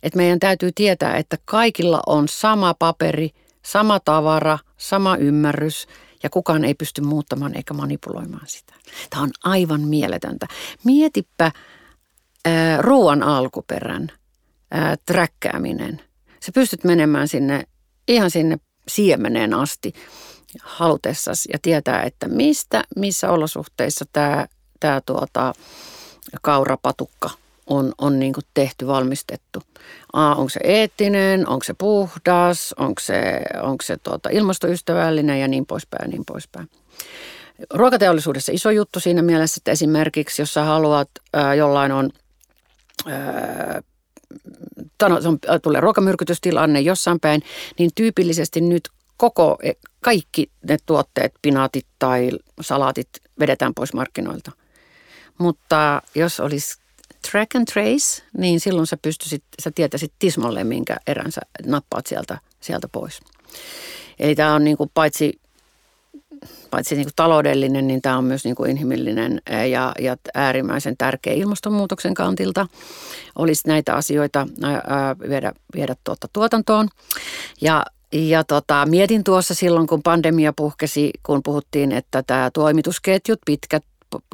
että 0.03 0.17
meidän 0.17 0.39
täytyy 0.39 0.71
tietää, 0.75 1.17
että 1.17 1.37
kaikilla 1.45 2.01
on 2.07 2.29
sama 2.29 2.75
paperi, 2.75 3.31
sama 3.65 4.01
tavara, 4.01 4.59
sama 4.77 5.17
ymmärrys 5.17 5.87
ja 6.23 6.31
kukaan 6.31 6.65
ei 6.65 6.75
pysty 6.75 7.01
muuttamaan 7.01 7.57
eikä 7.57 7.75
manipuloimaan 7.75 8.47
sitä. 8.47 8.75
Tämä 9.11 9.23
on 9.23 9.31
aivan 9.45 9.81
mieletöntä. 9.81 10.47
Mietipä 10.85 11.53
ää, 12.45 12.83
ruoan 12.83 13.23
alkuperän 13.23 14.13
ää, 14.71 14.97
träkkääminen. 15.07 16.03
Sä 16.41 16.53
pystyt 16.53 16.85
menemään 16.85 17.29
sinne 17.29 17.65
ihan 18.09 18.31
sinne 18.31 18.57
siemeneen 18.89 19.55
asti 19.55 19.93
halutessasi 20.63 21.49
ja 21.53 21.59
tietää, 21.63 22.03
että 22.03 22.29
mistä, 22.29 22.85
missä 22.97 23.31
olosuhteissa 23.31 24.05
tämä, 24.13 24.47
tämä 24.81 25.01
tuota, 25.07 25.53
kaurapatukka 26.43 27.31
on, 27.67 27.93
on 27.99 28.19
niin 28.19 28.33
kuin 28.33 28.45
tehty, 28.55 28.87
valmistettu. 28.87 29.63
A, 30.13 30.35
onko 30.35 30.49
se 30.49 30.61
eettinen, 30.65 31.49
onko 31.49 31.65
se 31.65 31.75
puhdas, 31.75 32.73
onko 32.79 33.01
se, 33.01 33.41
onko 33.63 33.83
se 33.83 33.97
tuota, 33.97 34.29
ilmastoystävällinen 34.29 35.41
ja 35.41 35.49
niin 35.49 35.67
poispäin 35.67 36.11
niin 36.11 36.25
poispäin. 36.27 36.71
Ruokateollisuudessa 37.75 38.53
iso 38.53 38.71
juttu 38.71 39.01
siinä 39.01 39.23
mielessä, 39.23 39.59
että 39.59 39.71
esimerkiksi 39.71 40.43
jos 40.43 40.55
sä 40.55 40.65
haluat, 40.65 41.11
ää, 41.35 41.55
jollain 41.55 41.93
on, 41.93 42.11
ää, 43.07 43.83
tulee 45.63 45.81
ruokamyrkytystilanne 45.81 46.81
jossain 46.81 47.21
päin, 47.21 47.43
niin 47.79 47.91
tyypillisesti 47.95 48.61
nyt 48.61 48.89
koko, 49.17 49.59
e, 49.63 49.73
kaikki 50.01 50.51
ne 50.69 50.77
tuotteet, 50.87 51.33
pinaatit 51.43 51.87
tai 51.99 52.31
salaatit 52.61 53.09
vedetään 53.41 53.75
pois 53.75 53.95
markkinoilta. 53.95 54.53
Mutta 55.39 56.03
jos 56.15 56.41
olisi 56.41 56.79
track 57.31 57.57
and 57.57 57.65
trace, 57.73 58.23
niin 58.39 58.61
silloin 58.61 58.87
sä 58.87 58.97
pystyisit, 59.03 59.45
sä 59.63 59.71
tietäisit 59.75 60.13
tismalleen, 60.19 60.67
minkä 60.67 60.97
erän 61.07 61.33
sä 61.33 61.41
nappaat 61.67 62.07
sieltä, 62.07 62.39
sieltä 62.61 62.89
pois. 62.93 63.21
Eli 64.19 64.35
tämä 64.35 64.55
on 64.55 64.65
niin 64.65 64.77
kuin 64.77 64.91
paitsi, 64.95 65.41
paitsi 66.71 66.95
niin 66.95 67.05
kuin 67.05 67.13
taloudellinen, 67.17 67.87
niin 67.87 68.03
tämä 68.03 68.19
on 68.19 68.25
myös 68.25 68.45
niin 68.45 68.57
kuin 68.57 68.71
inhimillinen 68.71 69.43
ja, 69.71 69.93
ja 70.01 70.17
äärimmäisen 70.35 70.97
tärkeä 70.97 71.33
ilmastonmuutoksen 71.33 72.15
kantilta. 72.15 72.67
Olisi 73.37 73.69
näitä 73.69 73.95
asioita 73.95 74.47
ää, 74.63 75.17
viedä, 75.29 75.53
viedä 75.75 75.97
tuota 76.05 76.29
tuotantoon. 76.33 76.89
Ja 77.61 77.85
ja 78.13 78.45
tota, 78.45 78.87
mietin 78.87 79.25
tuossa 79.25 79.55
silloin, 79.55 79.87
kun 79.87 80.03
pandemia 80.03 80.53
puhkesi, 80.53 81.11
kun 81.23 81.43
puhuttiin, 81.43 81.93
että 81.93 82.23
tämä 82.23 82.51
toimitusketjut, 82.51 83.39
pitkät 83.47 83.85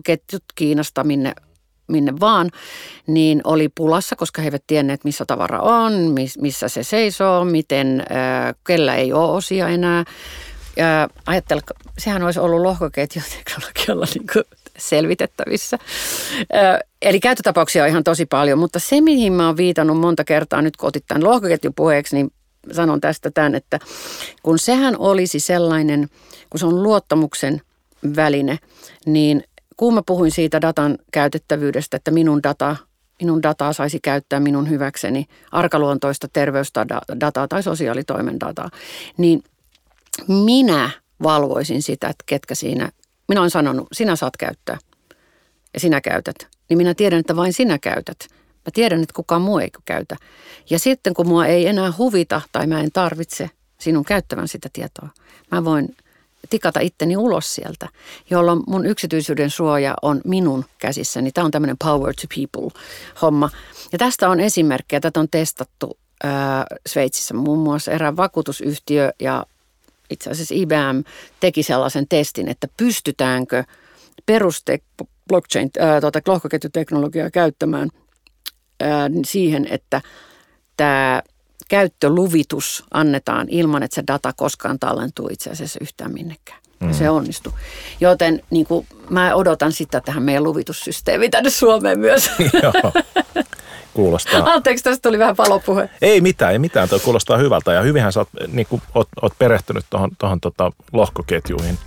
ketjut 0.04 0.44
Kiinasta, 0.54 1.04
minne 1.04 1.34
minne 1.92 2.12
vaan, 2.20 2.50
niin 3.06 3.40
oli 3.44 3.68
pulassa, 3.74 4.16
koska 4.16 4.42
he 4.42 4.48
eivät 4.48 4.64
tienneet, 4.66 5.04
missä 5.04 5.24
tavara 5.24 5.60
on, 5.60 5.92
missä 6.40 6.68
se 6.68 6.82
seisoo, 6.82 7.44
miten, 7.44 8.04
kellä 8.66 8.94
ei 8.94 9.12
ole 9.12 9.32
osia 9.32 9.68
enää. 9.68 10.04
Ja 10.76 11.08
ajattel, 11.26 11.60
sehän 11.98 12.22
olisi 12.22 12.40
ollut 12.40 12.60
lohkoketjuteknologialla 12.60 14.06
niin 14.14 14.44
selvitettävissä. 14.78 15.78
Eli 17.02 17.20
käyttötapauksia 17.20 17.82
on 17.82 17.88
ihan 17.88 18.04
tosi 18.04 18.26
paljon, 18.26 18.58
mutta 18.58 18.78
se 18.78 19.00
mihin 19.00 19.32
mä 19.32 19.46
oon 19.46 19.56
viitannut 19.56 20.00
monta 20.00 20.24
kertaa 20.24 20.62
nyt 20.62 20.76
kun 20.76 20.88
otit 20.88 21.04
tämän 21.08 21.24
lohkoketjupuheeksi, 21.24 22.16
niin 22.16 22.32
sanon 22.72 23.00
tästä 23.00 23.30
tämän, 23.30 23.54
että 23.54 23.78
kun 24.42 24.58
sehän 24.58 24.96
olisi 24.98 25.40
sellainen, 25.40 26.08
kun 26.50 26.60
se 26.60 26.66
on 26.66 26.82
luottamuksen 26.82 27.60
väline, 28.16 28.58
niin 29.06 29.44
kun 29.82 29.94
mä 29.94 30.02
puhuin 30.06 30.30
siitä 30.30 30.60
datan 30.60 30.98
käytettävyydestä, 31.12 31.96
että 31.96 32.10
minun 32.10 32.42
data 32.42 32.76
minun 33.20 33.42
dataa 33.42 33.72
saisi 33.72 33.98
käyttää 34.02 34.40
minun 34.40 34.70
hyväkseni, 34.70 35.26
arkaluontoista 35.52 36.28
terveysdataa 36.32 37.48
tai 37.48 37.62
sosiaalitoimen 37.62 38.40
dataa, 38.40 38.70
niin 39.16 39.42
minä 40.28 40.90
valvoisin 41.22 41.82
sitä, 41.82 42.08
että 42.08 42.24
ketkä 42.26 42.54
siinä, 42.54 42.90
minä 43.28 43.40
olen 43.40 43.50
sanonut, 43.50 43.86
sinä 43.92 44.16
saat 44.16 44.36
käyttää 44.36 44.78
ja 45.74 45.80
sinä 45.80 46.00
käytät, 46.00 46.36
niin 46.68 46.76
minä 46.78 46.94
tiedän, 46.94 47.20
että 47.20 47.36
vain 47.36 47.52
sinä 47.52 47.78
käytät. 47.78 48.18
Mä 48.40 48.70
tiedän, 48.74 49.02
että 49.02 49.14
kukaan 49.16 49.42
muu 49.42 49.58
ei 49.58 49.70
käytä. 49.84 50.16
Ja 50.70 50.78
sitten 50.78 51.14
kun 51.14 51.28
mua 51.28 51.46
ei 51.46 51.66
enää 51.66 51.92
huvita 51.98 52.40
tai 52.52 52.66
mä 52.66 52.80
en 52.80 52.92
tarvitse 52.92 53.50
sinun 53.80 54.04
käyttävän 54.04 54.48
sitä 54.48 54.68
tietoa, 54.72 55.08
mä 55.50 55.64
voin 55.64 55.96
tikata 56.52 56.80
itteni 56.80 57.16
ulos 57.16 57.54
sieltä, 57.54 57.88
jolloin 58.30 58.60
mun 58.66 58.86
yksityisyyden 58.86 59.50
suoja 59.50 59.94
on 60.02 60.20
minun 60.24 60.64
käsissäni. 60.78 61.32
Tämä 61.32 61.44
on 61.44 61.50
tämmöinen 61.50 61.76
power 61.78 62.14
to 62.14 62.26
people 62.36 62.80
homma. 63.22 63.50
Ja 63.92 63.98
tästä 63.98 64.28
on 64.28 64.40
esimerkkejä, 64.40 65.00
tätä 65.00 65.20
on 65.20 65.28
testattu 65.30 65.98
ää, 66.24 66.66
Sveitsissä 66.86 67.34
muun 67.34 67.58
muassa 67.58 67.92
erään 67.92 68.16
vakuutusyhtiö 68.16 69.12
ja 69.20 69.46
itse 70.10 70.30
asiassa 70.30 70.54
IBM 70.54 71.02
teki 71.40 71.62
sellaisen 71.62 72.08
testin, 72.08 72.48
että 72.48 72.68
pystytäänkö 72.76 73.64
peruste 74.26 74.78
blockchain, 75.28 75.70
ää, 75.78 76.00
tuota, 76.00 76.20
lohkoketjuteknologiaa 76.26 77.30
käyttämään 77.30 77.88
ää, 78.80 79.10
siihen, 79.24 79.66
että 79.70 80.00
tämä 80.76 81.22
käyttöluvitus 81.72 82.84
annetaan 82.90 83.46
ilman, 83.50 83.82
että 83.82 83.94
se 83.94 84.02
data 84.06 84.32
koskaan 84.36 84.78
tallentuu 84.78 85.28
itse 85.32 85.50
asiassa 85.50 85.78
yhtään 85.82 86.12
minnekään. 86.12 86.58
Mm. 86.80 86.92
Se 86.92 87.10
onnistuu. 87.10 87.52
Joten 88.00 88.42
niin 88.50 88.66
kuin, 88.66 88.86
mä 89.10 89.34
odotan 89.34 89.72
sitä 89.72 90.00
tähän 90.00 90.22
meidän 90.22 90.44
luvitussysteemiin 90.44 91.30
tänne 91.30 91.50
Suomeen 91.50 91.98
myös. 91.98 92.30
Joo. 92.62 92.92
Kuulostaa. 93.94 94.52
Anteeksi, 94.52 94.84
tästä 94.84 95.08
tuli 95.08 95.18
vähän 95.18 95.36
palopuhe. 95.36 95.90
Ei 96.02 96.20
mitään, 96.20 96.52
ei 96.52 96.58
mitään. 96.58 96.88
Tuo 96.88 96.98
kuulostaa 96.98 97.36
hyvältä 97.36 97.72
ja 97.72 97.82
hyvinhän 97.82 98.12
sä 98.12 98.20
oot, 98.20 98.28
niin 98.48 98.66
kuin, 98.66 98.82
oot, 98.94 99.08
oot 99.22 99.32
perehtynyt 99.38 99.84
tuohon, 99.90 100.10
tohon, 100.18 100.40
tota, 100.40 100.72
lohkoketjuihin. 100.92 101.78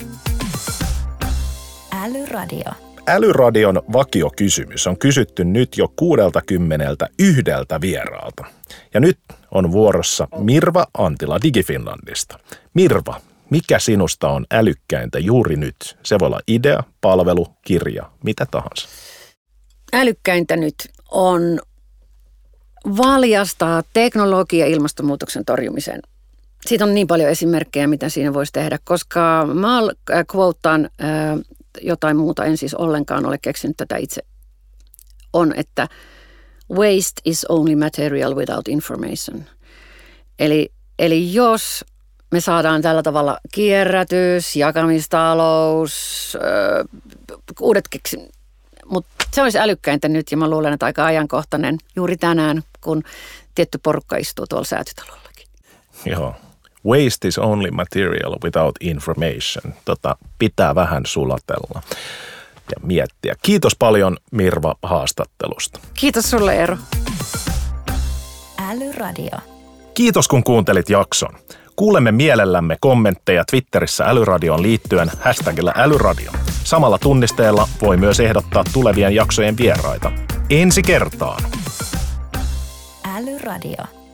Älyradio. 1.91 2.84
Älyradion 3.07 3.81
vakiokysymys 3.93 4.87
on 4.87 4.97
kysytty 4.97 5.43
nyt 5.43 5.77
jo 5.77 5.93
kuudelta 5.95 6.41
kymmeneltä 6.41 7.09
yhdeltä 7.19 7.81
vieraalta. 7.81 8.45
Ja 8.93 8.99
nyt 8.99 9.19
on 9.51 9.71
vuorossa 9.71 10.27
Mirva 10.37 10.87
Antila 10.97 11.39
Digifinlandista. 11.43 12.39
Mirva, 12.73 13.21
mikä 13.49 13.79
sinusta 13.79 14.29
on 14.29 14.45
älykkäintä 14.51 15.19
juuri 15.19 15.55
nyt? 15.55 15.97
Se 16.03 16.19
voi 16.19 16.25
olla 16.25 16.39
idea, 16.47 16.83
palvelu, 17.01 17.47
kirja, 17.61 18.11
mitä 18.23 18.45
tahansa. 18.51 18.87
Älykkäintä 19.93 20.55
nyt 20.55 20.75
on 21.11 21.59
valjastaa 22.97 23.83
teknologia 23.93 24.65
ilmastonmuutoksen 24.65 25.45
torjumiseen. 25.45 25.99
Siitä 26.65 26.85
on 26.85 26.95
niin 26.95 27.07
paljon 27.07 27.29
esimerkkejä, 27.29 27.87
mitä 27.87 28.09
siinä 28.09 28.33
voisi 28.33 28.53
tehdä, 28.53 28.79
koska 28.83 29.47
mä 29.53 29.79
quotean 30.35 30.89
äh, 31.03 31.09
jotain 31.81 32.17
muuta, 32.17 32.45
en 32.45 32.57
siis 32.57 32.73
ollenkaan 32.73 33.25
ole 33.25 33.37
keksinyt 33.37 33.77
tätä 33.77 33.97
itse, 33.97 34.21
on, 35.33 35.53
että 35.55 35.87
waste 36.71 37.21
is 37.25 37.45
only 37.49 37.75
material 37.75 38.35
without 38.35 38.67
information. 38.67 39.45
Eli, 40.39 40.71
eli 40.99 41.33
jos 41.33 41.85
me 42.31 42.41
saadaan 42.41 42.81
tällä 42.81 43.03
tavalla 43.03 43.37
kierrätys, 43.51 44.55
jakamistalous, 44.55 46.37
öö, 46.41 46.83
uudet 47.59 47.87
keksin, 47.87 48.29
mutta 48.85 49.25
se 49.33 49.41
olisi 49.41 49.59
älykkäintä 49.59 50.07
nyt 50.07 50.31
ja 50.31 50.37
mä 50.37 50.49
luulen, 50.49 50.73
että 50.73 50.85
aika 50.85 51.05
ajankohtainen 51.05 51.77
juuri 51.95 52.17
tänään, 52.17 52.63
kun 52.81 53.03
tietty 53.55 53.77
porukka 53.83 54.17
istuu 54.17 54.47
tuolla 54.47 54.65
säätytalollakin. 54.65 55.47
Joo. 56.05 56.35
Waste 56.85 57.27
is 57.27 57.37
only 57.37 57.71
material 57.71 58.35
without 58.43 58.75
information. 58.81 59.73
Tota, 59.85 60.17
pitää 60.39 60.75
vähän 60.75 61.03
sulatella 61.05 61.81
ja 62.71 62.77
miettiä. 62.83 63.35
Kiitos 63.41 63.75
paljon 63.79 64.17
Mirva 64.31 64.75
haastattelusta. 64.83 65.79
Kiitos 65.93 66.29
sulle 66.29 66.55
Eero. 66.55 66.77
Älyradio. 68.69 69.37
Kiitos 69.93 70.27
kun 70.27 70.43
kuuntelit 70.43 70.89
jakson. 70.89 71.33
Kuulemme 71.75 72.11
mielellämme 72.11 72.77
kommentteja 72.79 73.43
Twitterissä 73.51 74.05
Älyradioon 74.05 74.61
liittyen 74.61 75.11
hashtagillä 75.21 75.73
Älyradio. 75.75 76.31
Samalla 76.63 76.97
tunnisteella 76.97 77.67
voi 77.81 77.97
myös 77.97 78.19
ehdottaa 78.19 78.63
tulevien 78.73 79.15
jaksojen 79.15 79.57
vieraita. 79.57 80.11
Ensi 80.49 80.81
kertaan! 80.81 81.43
Älyradio. 83.15 84.04